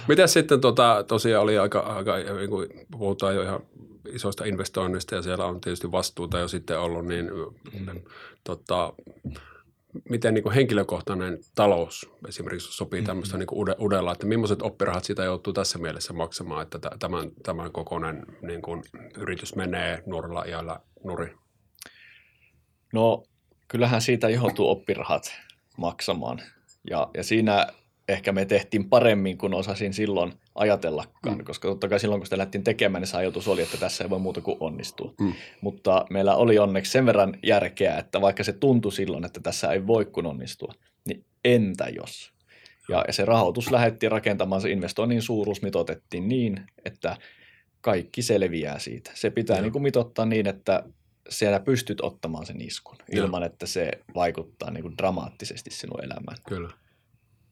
[0.08, 3.60] Mitäs sitten tota, tosiaan oli aika, aika niin kuin puhutaan jo ihan
[4.12, 7.30] isoista investoinneista ja siellä on tietysti vastuuta jo sitten ollut, niin
[7.80, 8.00] mm.
[8.44, 8.92] tota,
[10.08, 15.24] miten niin kuin henkilökohtainen talous esimerkiksi sopii tämmöistä niin kuin udella, että millaiset oppirahat sitä
[15.24, 18.82] joutuu tässä mielessä maksamaan, että tä- tämän, tämän kokoinen niin kuin
[19.18, 21.38] yritys menee nuorella iällä nurin?
[22.92, 23.22] No
[23.68, 25.22] kyllähän siitä joutuu oppirahat
[25.76, 26.42] maksamaan.
[26.90, 27.66] Ja, ja siinä
[28.12, 31.44] ehkä me tehtiin paremmin kuin osasin silloin ajatellakaan, mm.
[31.44, 34.10] koska totta kai silloin kun sitä lähdettiin tekemään, niin se ajatus oli, että tässä ei
[34.10, 35.14] voi muuta kuin onnistua.
[35.20, 35.32] Mm.
[35.60, 39.86] Mutta meillä oli onneksi sen verran järkeä, että vaikka se tuntui silloin, että tässä ei
[39.86, 40.74] voi kun onnistua,
[41.08, 42.32] niin entä jos?
[42.88, 47.16] Ja, ja se rahoitus lähdettiin rakentamaan, se investoinnin suuruus mitotettiin niin, että
[47.80, 49.10] kaikki selviää siitä.
[49.14, 49.62] Se pitää Joo.
[49.62, 50.82] niin kuin mitottaa niin, että
[51.28, 53.24] siellä pystyt ottamaan sen iskun Joo.
[53.24, 56.36] ilman, että se vaikuttaa niin kuin dramaattisesti sinun elämään.
[56.48, 56.70] Kyllä.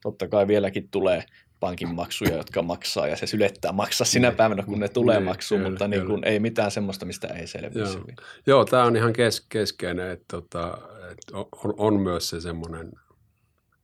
[0.01, 1.23] Totta kai vieläkin tulee
[1.59, 4.37] pankin maksuja, jotka maksaa ja se sylettää maksaa sinä Niin.
[4.37, 7.47] päivänä, kun ne tulee Niin, maksuun, kyllä, mutta niin kuin, ei mitään semmoista, mistä ei
[7.47, 7.83] selviä.
[7.83, 8.01] Joo.
[8.47, 10.77] Joo, tämä on ihan kes, keskeinen, että, tota,
[11.11, 12.91] että on, on myös se semmoinen,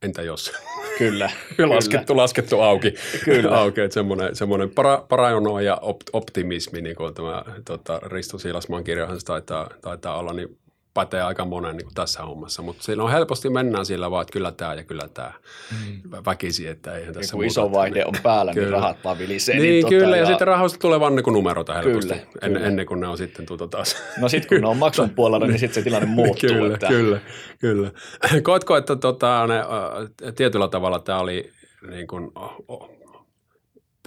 [0.02, 0.52] entä jos,
[0.98, 1.74] Kyllä, kyllä.
[1.74, 3.56] laskettu, laskettu auki, Kyllä.
[3.60, 8.84] auki että semmoinen, semmoinen para, paranoia ja op, optimismi, niin kuin tämä tota, Risto Siilasmaan
[8.84, 10.58] kirjahan se taitaa, taitaa olla, niin
[10.96, 14.52] pätee aika monen niin kuin tässä hommassa, mutta silloin helposti mennään sillä vaan, että kyllä
[14.52, 15.32] tämä ja kyllä tämä
[15.72, 16.10] mm.
[16.26, 19.58] väkisi, että eihän Ja tässä kun muuta, iso vaihde on päällä, niin rahat vaan vilisee.
[19.58, 22.66] Niin, tota, kyllä, ja, sitten rahoista tulee vaan niin numeroita helposti, Kyllä, ennen, kyllä.
[22.66, 25.58] ennen kuin ne on sitten tuota taas No sitten kun ne on maksun puolella, niin
[25.58, 26.48] sitten se tilanne muuttuu.
[26.48, 27.20] kyllä, että, kyllä,
[27.58, 27.90] kyllä.
[28.42, 31.52] Koetko, että tota, ne, ä, tietyllä tavalla tämä oli
[31.90, 32.30] niin kuin,
[32.68, 32.90] o-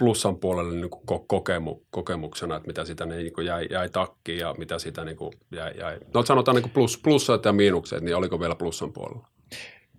[0.00, 4.38] plussan puolelle niin kuin ko- kokemu, kokemuksena, että mitä sitä niin kuin jäi, jäi takkiin
[4.38, 5.98] ja mitä sitä niin kuin jäi, jäi.
[6.14, 9.26] No sanotaan niin kuin plus, plussat ja miinukset, niin oliko vielä plussan puolella?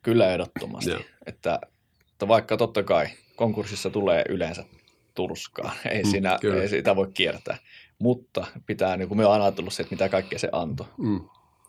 [0.03, 0.89] Kyllä ehdottomasti.
[0.91, 1.01] Joo.
[1.25, 1.59] Että,
[2.11, 4.65] että vaikka totta kai konkurssissa tulee yleensä
[5.15, 6.61] turskaa, ei, Mm, siinä, kyllä.
[6.61, 7.57] ei sitä voi kiertää.
[7.99, 10.87] Mutta pitää, niin kuin me on ajatellut se, että mitä kaikkea se antoi.
[10.97, 11.21] Mm,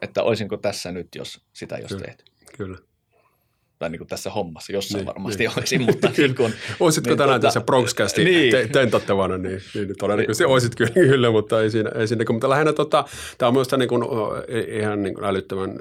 [0.02, 2.06] Että olisinko tässä nyt, jos sitä ei olisi Kyllä.
[2.06, 2.24] tehty.
[2.56, 2.78] kyllä.
[3.82, 5.58] Tai niin kuin tässä hommassa, jossain Niin, varmasti niin.
[5.58, 8.50] olisin, mutta niin kuin, Olisitko Niin, tänään tota- tässä Bronxcastin niin.
[8.50, 12.72] te, tentattavana, niin, niin todennäköisesti olisit kyllä, kyllä, mutta ei siinä, ei siinä mutta lähinnä
[12.72, 13.04] tota,
[13.38, 14.34] tämä on minusta niin kuin, o,
[14.78, 15.78] ihan niin kuin älyttömän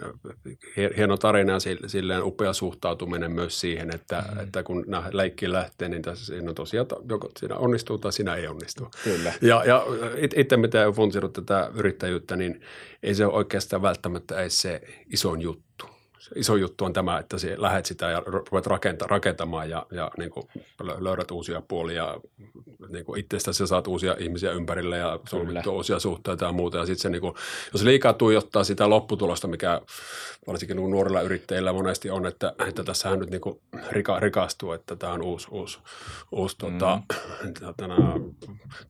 [0.77, 4.39] hie- hieno tarina ja sille- silleen upea suhtautuminen myös siihen, että, mm.
[4.39, 8.13] että kun nämä leikkiin lähtee, niin tässä siinä on tosiaan, to- joko siinä onnistuu tai
[8.13, 8.87] siinä ei onnistu.
[9.03, 9.33] kyllä.
[9.41, 9.85] Ja, ja
[10.17, 12.61] it- itse mitä olen funtsinut tätä yrittäjyyttä, niin
[13.03, 14.81] ei se ole oikeastaan välttämättä edes se
[15.13, 15.85] isoin juttu.
[16.35, 20.11] Iso juttu on tämä, että sinä lähdet sitä ja ru- ruvet rakenta, rakentamaan ja, ja
[20.17, 20.47] niin kuin
[20.83, 22.15] lö- löydät uusia puolia.
[22.89, 26.77] Niin kuin itsestäsi saat uusia ihmisiä ympärille ja solmittua uusia suhteita ja muuta.
[26.77, 27.35] Ja sitten se, niin kuin,
[27.73, 29.81] jos liikaa tuijottaa sitä lopputulosta, mikä
[30.47, 34.95] varsinkin niin nuorilla yrittäjillä monesti on, että, että tässähän nyt niin kuin rika, rikastuu, että
[34.95, 35.79] tämä on uusi, uusi,
[36.31, 36.77] uusi mm.
[36.77, 37.01] tota,
[37.59, 37.95] tota,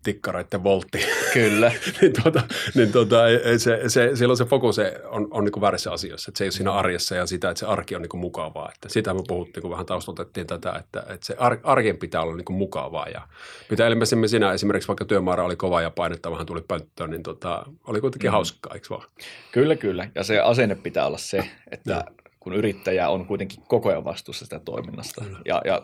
[0.04, 1.06] tikkareiden voltti.
[1.34, 1.72] Kyllä.
[2.02, 2.44] niin, tuota,
[2.76, 2.92] niin
[3.28, 4.78] ei, ei se, se, silloin se fokus
[5.10, 7.60] on, on niin kuin väärissä asioissa, että se ei ole siinä arjessa ja sitä, että
[7.60, 8.72] se arki on niin kuin mukavaa.
[8.74, 12.36] Että sitä me puhuttiin, kun vähän taustotettiin tätä, että, että se ar, arjen pitää olla
[12.36, 13.28] niin kuin mukavaa ja
[13.70, 17.66] mitä ilmeisemmin siinä esimerkiksi vaikka työmäärä oli kova ja painetta vähän tuli pönttöön, niin tota,
[17.88, 18.32] oli kuitenkin mm.
[18.32, 19.08] hauskaa, eikö vaan?
[19.52, 20.10] Kyllä, kyllä.
[20.16, 22.04] Ja se asenne pitää olla se, että
[22.40, 25.82] kun yrittäjä on kuitenkin koko ajan vastuussa sitä toiminnasta ja, ja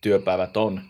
[0.00, 0.80] työpäivät on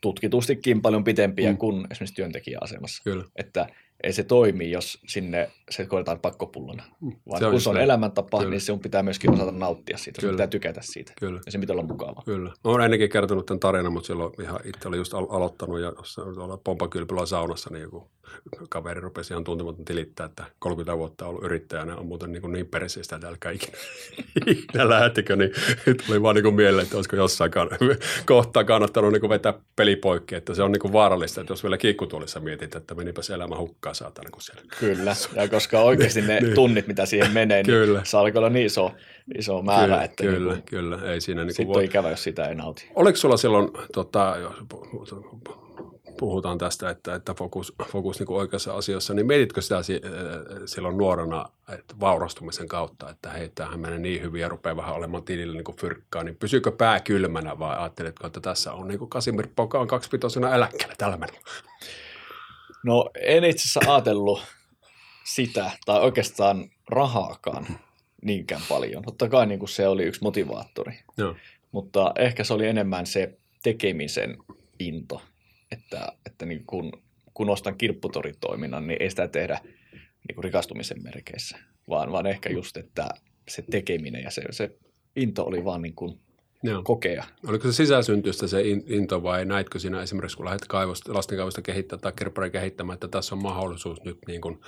[0.00, 1.56] tutkitustikin paljon pitempiä mm.
[1.56, 3.02] kuin esimerkiksi työntekijäasemassa.
[3.04, 3.24] Kyllä.
[3.36, 3.66] Että
[4.02, 6.84] ei se toimi, jos sinne se koetaan pakkopullona.
[7.00, 7.12] Mm.
[7.28, 8.50] Vaan Se on kun se on elämäntapa, Kyllä.
[8.50, 10.20] niin sinun pitää myöskin osata nauttia siitä.
[10.20, 10.30] Kyllä.
[10.30, 11.12] Sinun pitää tykätä siitä.
[11.20, 11.40] Kyllä.
[11.46, 12.22] Ja se pitää olla mukava.
[12.24, 12.52] Kyllä.
[12.64, 15.92] Olen ennenkin kertonut tämän tarinan, mutta silloin ihan itse oli just al- aloittanut ja
[16.34, 18.10] tuolla Pompakylpylän saunassa niin joku
[18.68, 22.66] kaveri rupesi ihan tuntematon tilittää, että 30 vuotta ollut yrittäjänä on muuten niin, kuin niin
[22.66, 23.78] perseistä, että älkää ikinä,
[24.46, 25.52] ikinä niin
[26.06, 30.34] tuli vaan niin mieleen, että olisiko jossain kann- kohtaa kannattanut niin kuin vetää peli poikki,
[30.34, 33.89] että se on niin kuin vaarallista, että jos vielä kiikkutuolissa mietit, että menipäs elämä hukkaan
[33.94, 35.16] saatana, kun siellä Kyllä.
[35.34, 36.54] Ja koska oikeasti ne Niin.
[36.54, 38.04] tunnit, mitä siihen menee, niin Kyllä.
[38.04, 38.92] se olla niin iso,
[39.38, 42.44] iso määrä, kyllä, että kyllä, niin kyllä, ei siinä niin sitten on ikävä, jos sitä
[42.44, 42.88] ei nauti.
[42.94, 44.36] Oliko sulla silloin, tota,
[44.92, 45.14] jos
[46.18, 50.10] puhutaan tästä, että, että fokus, fokus niin oikeassa asiassa, niin mietitkö sitä si- äh,
[50.66, 55.22] silloin nuorena että vaurastumisen kautta, että hei, tämähän menee niin hyvin ja rupeaa vähän olemaan
[55.22, 59.48] tilillä niin fyrkkaa, niin pysyykö pää kylmänä vai ajatteletko, että tässä on niin kuin Kasimir
[59.56, 61.40] Poka on kaksipitosena eläkkeellä tällä menolla?
[62.84, 64.42] No en itse asiassa ajatellut
[65.24, 67.66] sitä, tai oikeastaan rahaakaan
[68.22, 69.02] niinkään paljon.
[69.02, 71.36] Totta kai niin kuin se oli yksi motivaattori, Joo,
[71.72, 74.36] mutta ehkä se oli enemmän se tekemisen
[74.78, 75.22] into,
[75.72, 76.92] että, että niin kun,
[77.34, 79.60] kun ostan kirpputoritoiminnan, niin ei sitä tehdä
[80.28, 83.08] niin kuin rikastumisen merkeissä, vaan, vaan ehkä just, että
[83.48, 84.76] se tekeminen ja se, se
[85.16, 86.20] into oli vaan niin kuin
[86.62, 86.82] joo.
[86.82, 87.24] kokea.
[87.48, 91.62] Oliko se sisäsyntyistä se in- into vai näitkö siinä esimerkiksi, kun lähdet kaivosta, lasten kaivosta
[91.62, 94.60] kehittämään tai kirpparia kehittämään, että tässä on mahdollisuus nyt niin kuin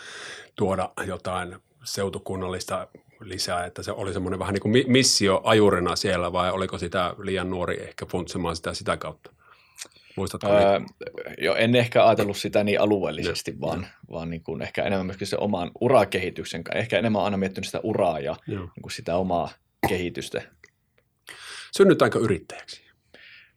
[0.57, 2.88] tuoda jotain seutukunnallista
[3.20, 7.14] lisää, että se oli semmoinen vähän niin kuin mi- missio ajurina siellä vai oliko sitä
[7.18, 9.31] liian nuori ehkä funtsimaan sitä sitä kautta?
[10.16, 10.48] Muistatko?
[10.48, 10.81] Öö,
[11.38, 15.37] jo, en ehkä ajatellut sitä niin alueellisesti, vaan, vaan niin kuin ehkä enemmän myöskin se
[15.37, 16.78] oman urakehityksen kanssa.
[16.78, 18.61] Ehkä enemmän aina miettinyt sitä uraa ja Joo.
[18.62, 19.48] niin kuin sitä omaa
[19.88, 20.42] kehitystä.
[21.77, 22.83] Synnytäänkö yrittäjäksi?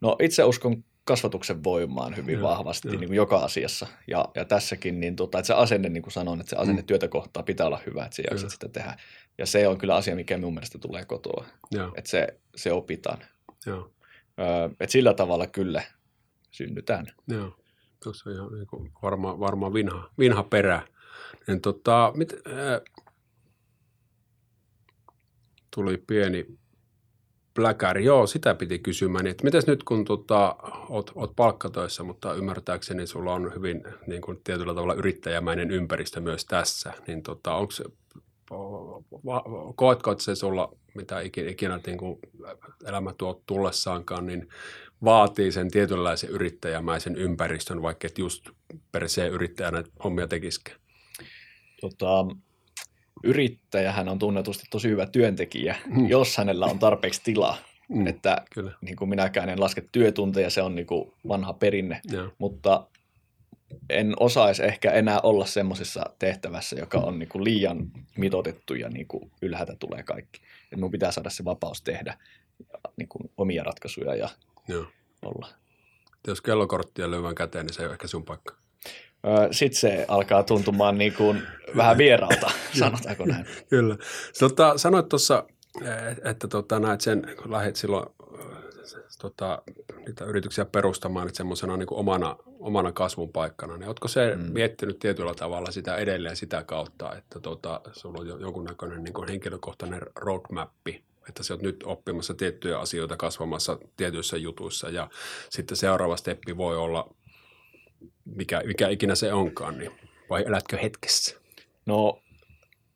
[0.02, 3.00] No itse uskon kasvatuksen voimaan hyvin Joo, vahvasti joo.
[3.00, 3.88] niin kuin joka asiassa.
[4.08, 6.86] Ja, ja tässäkin, niin tota, että se asenne, niin kuin sanoin, että se asenne Mm.
[6.86, 8.50] työtä kohtaa pitää olla hyvä, että sä jaksat Kyllä.
[8.50, 8.98] sitä tehdä.
[9.38, 13.18] Ja se on kyllä asia, mikä mun mielestä tulee kotoa, Joo, että se, se opitaan.
[13.66, 13.92] joo,
[14.40, 15.84] Öö, että sillä tavalla kyllä
[16.52, 17.06] synnytään.
[17.28, 17.58] joo.
[18.04, 20.88] Tuossa on ihan niin kuin varmaan, varmaan vinha, vinha perä.
[21.48, 22.82] Niin tota, mit, äh,
[25.76, 26.46] tuli pieni
[27.56, 28.06] pläkäri.
[28.06, 29.28] Joo, sitä piti kysymään.
[29.28, 30.56] Että mitäs nyt kun tota,
[30.90, 36.46] oot, oot palkkatöissä, mutta ymmärtääkseni sulla on hyvin niin kuin tietyllä tavalla yrittäjämäinen ympäristö myös
[36.46, 37.74] tässä, niin tota, onko
[39.76, 42.20] koetko, että se sulla, mitä ikinä, ikinä niin kuin
[42.88, 44.48] elämä tuo tullessaankaan, niin
[45.04, 48.50] vaatii sen tietynlaisen yrittäjämäisen ympäristön, vaikka et just
[48.92, 50.80] per se yrittäjänä hommia tekisikään.
[51.82, 52.26] tota,
[53.24, 56.08] yrittäjähän on tunnetusti tosi hyvä työntekijä, Mm.
[56.08, 57.58] jos hänellä on tarpeeksi tilaa.
[57.90, 62.02] Mm, Että Kyllä, niin kuin minäkään en laske työtunteja, se on niin kuin vanha perinne,
[62.12, 62.88] joo, mutta
[63.90, 69.08] en osaisi ehkä enää olla semmoisessa tehtävässä, joka on niin kuin liian mitotettu ja niin
[69.08, 70.42] kuin ylhäältä tulee kaikki.
[70.72, 72.18] Et minun pitää saada se vapaus tehdä
[72.98, 74.30] niin kuin omia ratkaisuja ja
[74.68, 74.86] joo.
[75.26, 75.48] olla.
[76.28, 78.56] Jos kellokorttia löyvän käteen, niin se ei ole ehkä sun paikka.
[79.52, 81.42] Sitten se alkaa tuntumaan niin kuin
[81.78, 83.46] vähän vieraalta, sanotaanko näin.
[83.70, 83.98] Kyllä.
[84.40, 85.44] Tota, sanoit tuossa,
[85.82, 88.06] eh, että tota, näet sen, kun lähdit silloin
[88.40, 88.46] eh,
[89.22, 89.62] tota,
[90.06, 94.42] niitä yrityksiä perustamaan että semmoisena niin omana, omana kasvun paikkana, niin oletko se Mm.
[94.54, 99.28] miettinyt tietyllä tavalla sitä edelleen sitä kautta, että tota, sulla on jo jonkunnäköinen niin kuin
[99.28, 105.10] henkilökohtainen roadmappi, että sä oot nyt oppimassa tiettyjä asioita kasvamassa tietyissä jutuissa ja
[105.50, 107.10] sitten seuraava steppi voi olla,
[108.26, 109.92] mikä, mikä ikinä se onkaan, niin
[110.30, 111.36] vai elätkö hetkessä?
[111.86, 112.22] No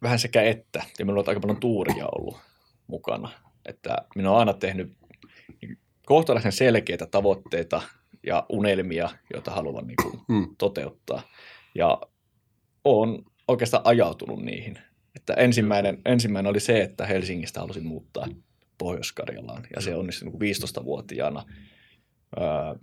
[0.02, 0.84] vähän sekä että.
[1.00, 2.38] Ja minulla on aika paljon tuuria ollut
[2.88, 3.30] mukana.
[3.65, 4.94] Että minä olen aina tehnyt
[6.06, 7.82] kohtalaisen selkeitä tavoitteita
[8.26, 10.56] ja unelmia, joita haluan niin kuin Mm.
[10.58, 11.22] toteuttaa.
[11.76, 12.02] Ja
[12.84, 14.80] olen oikeastaan ajautunut niihin.
[15.15, 18.28] Että ensimmäinen, ensimmäinen oli se, että Helsingistä halusin muuttaa
[18.78, 19.68] Pohjois-Karjalaan.
[19.76, 21.44] Ja se onnistui niin kuin 15-vuotiaana
[22.39, 22.76] ää,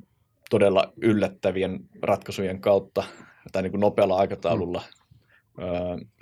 [0.50, 3.04] todella yllättävien ratkaisujen kautta
[3.52, 4.82] tai niin kuin nopealla aikataululla.
[5.58, 5.68] Öö,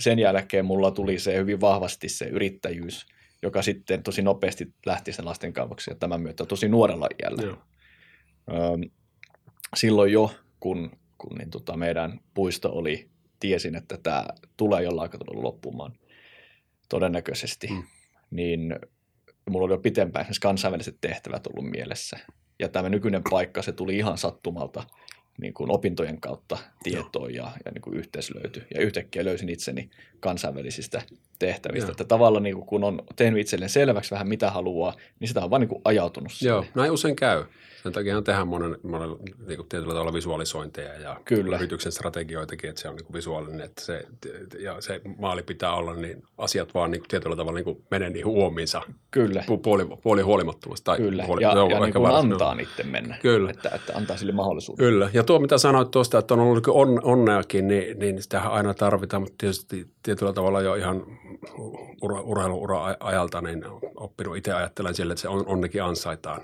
[0.01, 3.07] sen jälkeen mulla tuli se hyvin vahvasti se yrittäjyys,
[3.43, 7.43] joka sitten tosi nopeasti lähti sen lasten kaivoksi ja tämän myötä tosi nuorella iällä.
[7.43, 7.57] Joo.
[8.51, 8.89] Öö,
[9.77, 13.09] silloin jo, kun, kun niin tota meidän puisto oli,
[13.41, 15.93] tiesin, että tämä tulee jollain aikataululla loppumaan
[16.89, 17.83] todennäköisesti, Mm.
[18.31, 18.77] niin
[19.51, 22.19] mulla oli jo pitempään esimerkiksi kansainväliset tehtävät ollut mielessä.
[22.59, 24.83] Ja tämä nykyinen paikka, se tuli ihan sattumalta
[25.41, 28.63] niin kuin opintojen kautta tietoon ja, ja niin kuin yhteys löytyi.
[28.75, 31.03] Ja yhtäkkiä löysin itseni kansainvälisistä
[31.39, 31.87] tehtävistä.
[31.87, 31.91] Joo.
[31.91, 35.51] Että tavallaan niin kuin, kun on tehnyt itselleen selväksi vähän mitä haluaa, niin sitä on
[35.51, 36.75] vaan niin kuin ajautunut Joo, siihen.
[36.75, 37.45] näin usein käy.
[37.83, 39.09] Sen takia tehdään monen, monen
[39.47, 41.57] niin kuin tietyllä tavalla visualisointeja ja Kyllä.
[41.57, 44.07] yrityksen strategioitakin, että se on niin kuin visuaalinen, että se,
[44.61, 48.11] ja se maali pitää olla, niin asiat vaan niin kuin tietyllä tavalla niin kuin menee
[48.11, 50.85] niihin uomiinsa Kyllä, pu- puoli, puoli huolimattomasti.
[50.85, 51.25] Tai kyllä.
[51.27, 53.17] Puoli, Ja, joo, ja niin kuin antaa niiden mennä.
[53.23, 53.51] Kyllä.
[53.51, 54.87] Että, että antaa sille mahdollisuuden.
[54.87, 58.75] Kyllä, ja tuo mitä sanoit tuosta, että on ollut on, onneakin, niin, niin sitähän aina
[58.75, 61.07] tarvitaan, mutta tietysti tietyllä tavalla jo ihan
[62.03, 63.65] ura, urheiluura ajalta niin
[63.97, 66.43] oppinut itse ajattelen sille, että se on, onnekin ansaitaan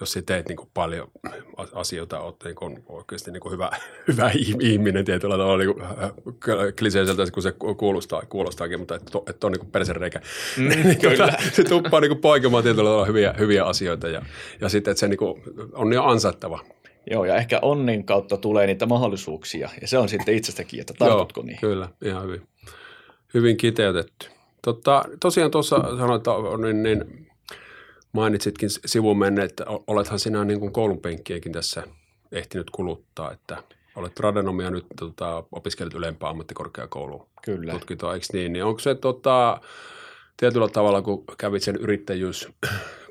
[0.00, 1.10] jos sä teet niin kuin paljon
[1.72, 3.70] asioita, oot niin kuin oikeasti niin kuin hyvä,
[4.08, 5.86] hyvä ihminen tietyllä tavalla niin kuin,
[6.78, 10.20] kliseiseltä, kun se kuulostaa, kuulostaakin, mutta että et on niin kuin persereikä.
[10.56, 11.36] Mm, niin, kyllä.
[11.52, 14.22] se tuppaa niin kuin poikemaan tietyllä tavalla hyviä, hyviä asioita ja,
[14.60, 16.60] ja sitten, että se niin kuin on jo ansaittava.
[17.10, 21.42] Joo, ja ehkä onnin kautta tulee niitä mahdollisuuksia, ja se on sitten itsestäkin, että tartutko
[21.42, 21.58] niin.
[21.60, 22.42] kyllä, ihan hyvin,
[23.34, 24.28] hyvin kiteytetty.
[24.62, 26.22] Totta, tosiaan tuossa sanoit,
[26.62, 27.26] niin, niin
[28.12, 31.82] mainitsitkin sivun menne, että olethan sinä niin kuin koulun penkkiäkin tässä
[32.32, 33.62] ehtinyt kuluttaa, että
[33.96, 37.72] olet tradenomia nyt tota, opiskelut ylempää ammattikorkeakoulun Kyllä.
[37.72, 38.52] tutkintoa, eikö niin?
[38.52, 39.60] niin onko se tota,
[40.36, 41.76] tietyllä tavalla, kun kävit sen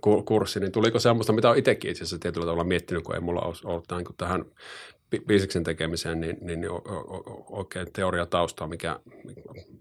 [0.07, 3.41] yrittäjyyskurssi, niin tuliko semmoista, mitä olen itsekin itse asiassa tietyllä tavalla miettinyt, kun ei mulla
[3.41, 4.45] ole ollut tähän, tähän
[5.27, 6.71] biisiksen tekemiseen, niin, niin, niin
[7.49, 8.99] oikein teoriataustaa, mikä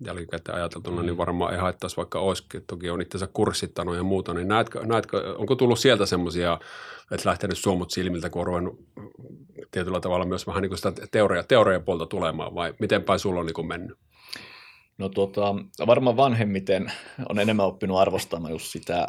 [0.05, 1.19] jälkikäteen ajateltuna, niin mm.
[1.19, 2.65] varmaan ei haittaisi, vaikka olisikin.
[2.67, 6.59] Toki on itse kurssittanut ja muuta, niin näetkö, näetkö onko tullut sieltä semmoisia,
[7.13, 8.81] että lähtenyt suomut silmiltä, kun on ruvennut
[9.71, 13.41] tietyllä tavalla myös vähän niin kuin sitä teoria, teoria puolta tulemaan, vai miten päin sulla
[13.41, 13.99] on niin kuin mennyt?
[14.99, 15.55] No tota,
[15.87, 16.93] varmaan vanhemmiten
[17.29, 19.07] on enemmän oppinut arvostamaan just sitä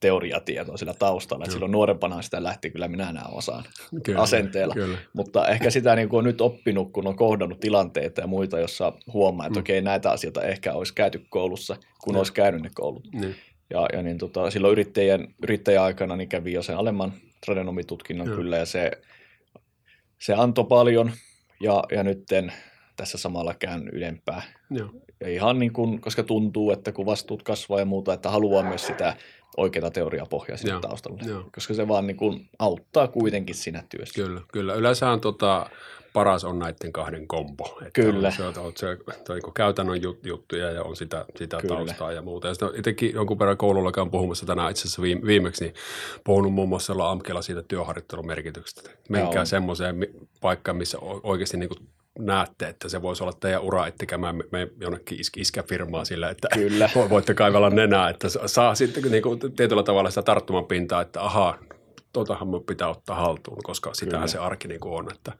[0.00, 1.44] teoriatietoa sillä taustalla.
[1.44, 3.64] Että silloin nuorempana sitä lähti kyllä minä nämä osaan
[4.04, 4.74] kyllä, asenteella.
[4.74, 4.98] Kyllä.
[5.12, 8.92] Mutta ehkä sitä niin kuin on nyt oppinut, kun on kohdannut tilanteita ja muita, jossa
[9.12, 9.60] huomaa, että mm.
[9.60, 12.18] okei, näitä asioita ehkä olisi käyty koulussa, kun ja.
[12.18, 13.08] olisi käynyt ne koulut.
[13.12, 13.34] Niin.
[13.70, 17.12] Ja, ja niin tota, silloin yrittäjän, yrittäjäaikana niin kävi jo sen alemman
[17.44, 18.36] tradenomitutkinnon ja.
[18.36, 18.90] kyllä, ja se,
[20.18, 21.12] se antoi paljon,
[21.60, 22.52] ja, ja nytten
[22.96, 24.42] tässä samalla käyn ylempää.
[24.70, 24.88] Ja.
[25.20, 28.86] Ja ihan niin kuin, koska tuntuu, että kun vastuut kasvaa ja muuta, että haluaa myös
[28.86, 29.16] sitä
[29.56, 31.22] oikeaa teoriapohjaa sinne taustalle.
[31.26, 31.44] Joo.
[31.54, 34.22] Koska se vaan niin kuin auttaa kuitenkin siinä työssä.
[34.22, 34.74] Kyllä, kyllä.
[34.74, 35.70] Yleensähän tota,
[36.12, 37.78] paras on näiden kahden kombo.
[37.80, 38.28] Että kyllä.
[38.28, 42.22] On se, on se, se on käytännön jut, juttuja ja on sitä, sitä taustaa ja
[42.22, 42.48] muuta.
[42.48, 45.74] Ja sitten itsekin jonkun perän koulullakaan puhumassa tänään itse asiassa viime, viimeksi, niin
[46.24, 48.90] puhunut muun muassa Amkella siitä työharjoittelun merkityksestä.
[49.08, 50.06] Menkää semmoiseen
[50.40, 54.68] paikkaan, missä oikeasti niin kuin näette, että se voisi olla teidän ura, ettekä mä me
[54.80, 56.90] jonnekin is, iskäfirmaa sillä, että Kyllä.
[57.10, 61.58] voitte kaivella nenää, että saa sitten niin kuin tietyllä tavalla sitä tarttuman pintaa, että ahaa,
[62.12, 64.26] totahan me pitää ottaa haltuun, koska sitähän Kyllä.
[64.26, 65.32] se arki niin kuin on, että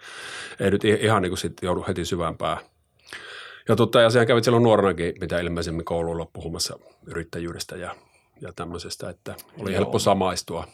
[0.60, 2.60] ei nyt ihan niin kuin sit joudu heti syvämpää.
[3.68, 7.94] Ja, totta, ja sehän kävit silloin nuorenakin, mitä ilmeisemmin koululla puhumassa yrittäjyydestä ja,
[8.40, 9.78] ja tämmöisestä, että oli Joo.
[9.78, 10.68] helppo samaistua.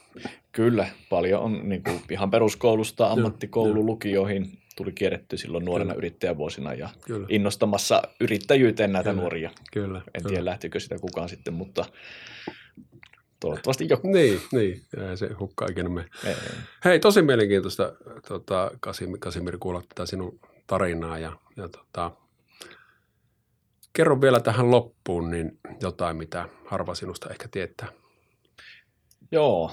[0.52, 5.98] Kyllä, paljon on niin kuin ihan peruskoulusta ammattikoulu, lukioihin tuli kierretty silloin nuorena Kyllä.
[5.98, 7.26] yrittäjävuosina ja Kyllä.
[7.30, 9.20] innostamassa yrittäjyyteen näitä Kyllä.
[9.20, 9.50] nuoria.
[9.72, 10.02] Kyllä.
[10.14, 11.84] En tiedä lähtikö sitä kukaan sitten, mutta
[13.40, 14.12] toivottavasti joku.
[14.12, 14.82] Niin, niin.
[14.96, 16.04] Ja se hukkaa ikinä me.
[16.24, 16.36] Ei, ei.
[16.84, 17.92] Hei, tosi mielenkiintoista
[18.28, 22.10] tota, Kasimir, Kasimir kuulla tätä sinun tarinaa ja, ja tota,
[23.92, 27.88] kerro vielä tähän loppuun niin jotain, mitä harva sinusta ehkä tietää.
[29.32, 29.72] Joo,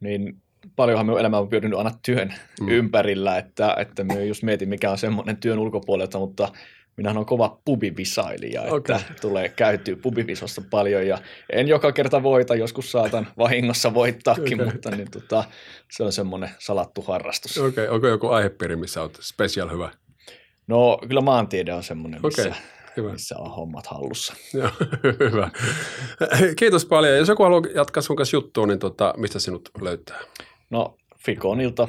[0.00, 0.42] niin
[0.76, 2.68] paljonhan minun elämä on pyörinyt aina työn mm.
[2.68, 6.48] ympärillä, että, että minä just mietin, mikä on semmoinen työn ulkopuolelta, mutta
[6.96, 8.96] minä olen kova pubivisailija, okay.
[8.96, 11.18] että tulee käytyä pubivisossa paljon ja
[11.52, 14.72] en joka kerta voita, joskus saatan vahingossa voittaakin, okay.
[14.72, 15.44] mutta niin, tota,
[15.90, 17.58] se on semmoinen salattu harrastus.
[17.58, 17.88] Okei, okay.
[17.88, 19.90] onko joku aihepiiri, missä olet special hyvä?
[20.66, 22.52] No kyllä maantiede on semmoinen, missä, okay.
[22.96, 23.12] Hyvä.
[23.12, 24.34] missä on hommat hallussa.
[24.54, 24.70] Joo,
[25.30, 25.50] hyvä.
[26.56, 27.18] Kiitos paljon.
[27.18, 30.20] Jos joku haluaa jatkaa sun kanssa juttua, niin tota, mistä sinut löytää?
[30.70, 31.88] No Fikonilta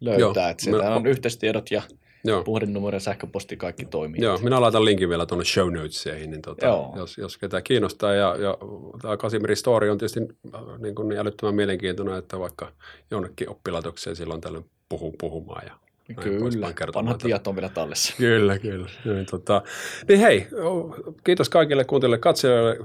[0.00, 0.90] löytää, että siellä me...
[0.90, 1.82] on yhteistiedot ja
[2.24, 2.44] Joo.
[2.44, 4.22] puhelinnumero ja sähköposti kaikki toimii.
[4.22, 8.14] Joo, minä laitan linkin vielä tuonne show notesiin, niin tota, jos, jos ketään kiinnostaa.
[8.14, 8.58] Ja, ja
[9.02, 10.20] tämä Kasimirin story on tietysti
[10.54, 12.72] äh, niin, kuin niin älyttömän mielenkiintoinen, että vaikka
[13.10, 15.72] jonnekin oppilaitokseen silloin tällöin puhuu puhumaan ja
[16.20, 18.14] Kyllä, vanhat tiet on vielä tallessa.
[18.16, 18.88] Kyllä, kyllä.
[19.04, 19.62] Niin, tota,
[20.08, 20.46] niin hei,
[21.24, 22.76] kiitos kaikille kuuntelijoille katsojille,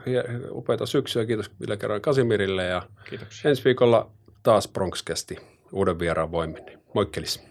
[0.52, 3.50] upeita syksyä, kiitos vielä kerran Kasimirille ja Kiitoksia.
[3.50, 4.12] ensi viikolla
[4.48, 5.38] taas Bronxcasti
[5.72, 6.66] uuden vieraan voimin.
[6.94, 7.47] Moikkelis.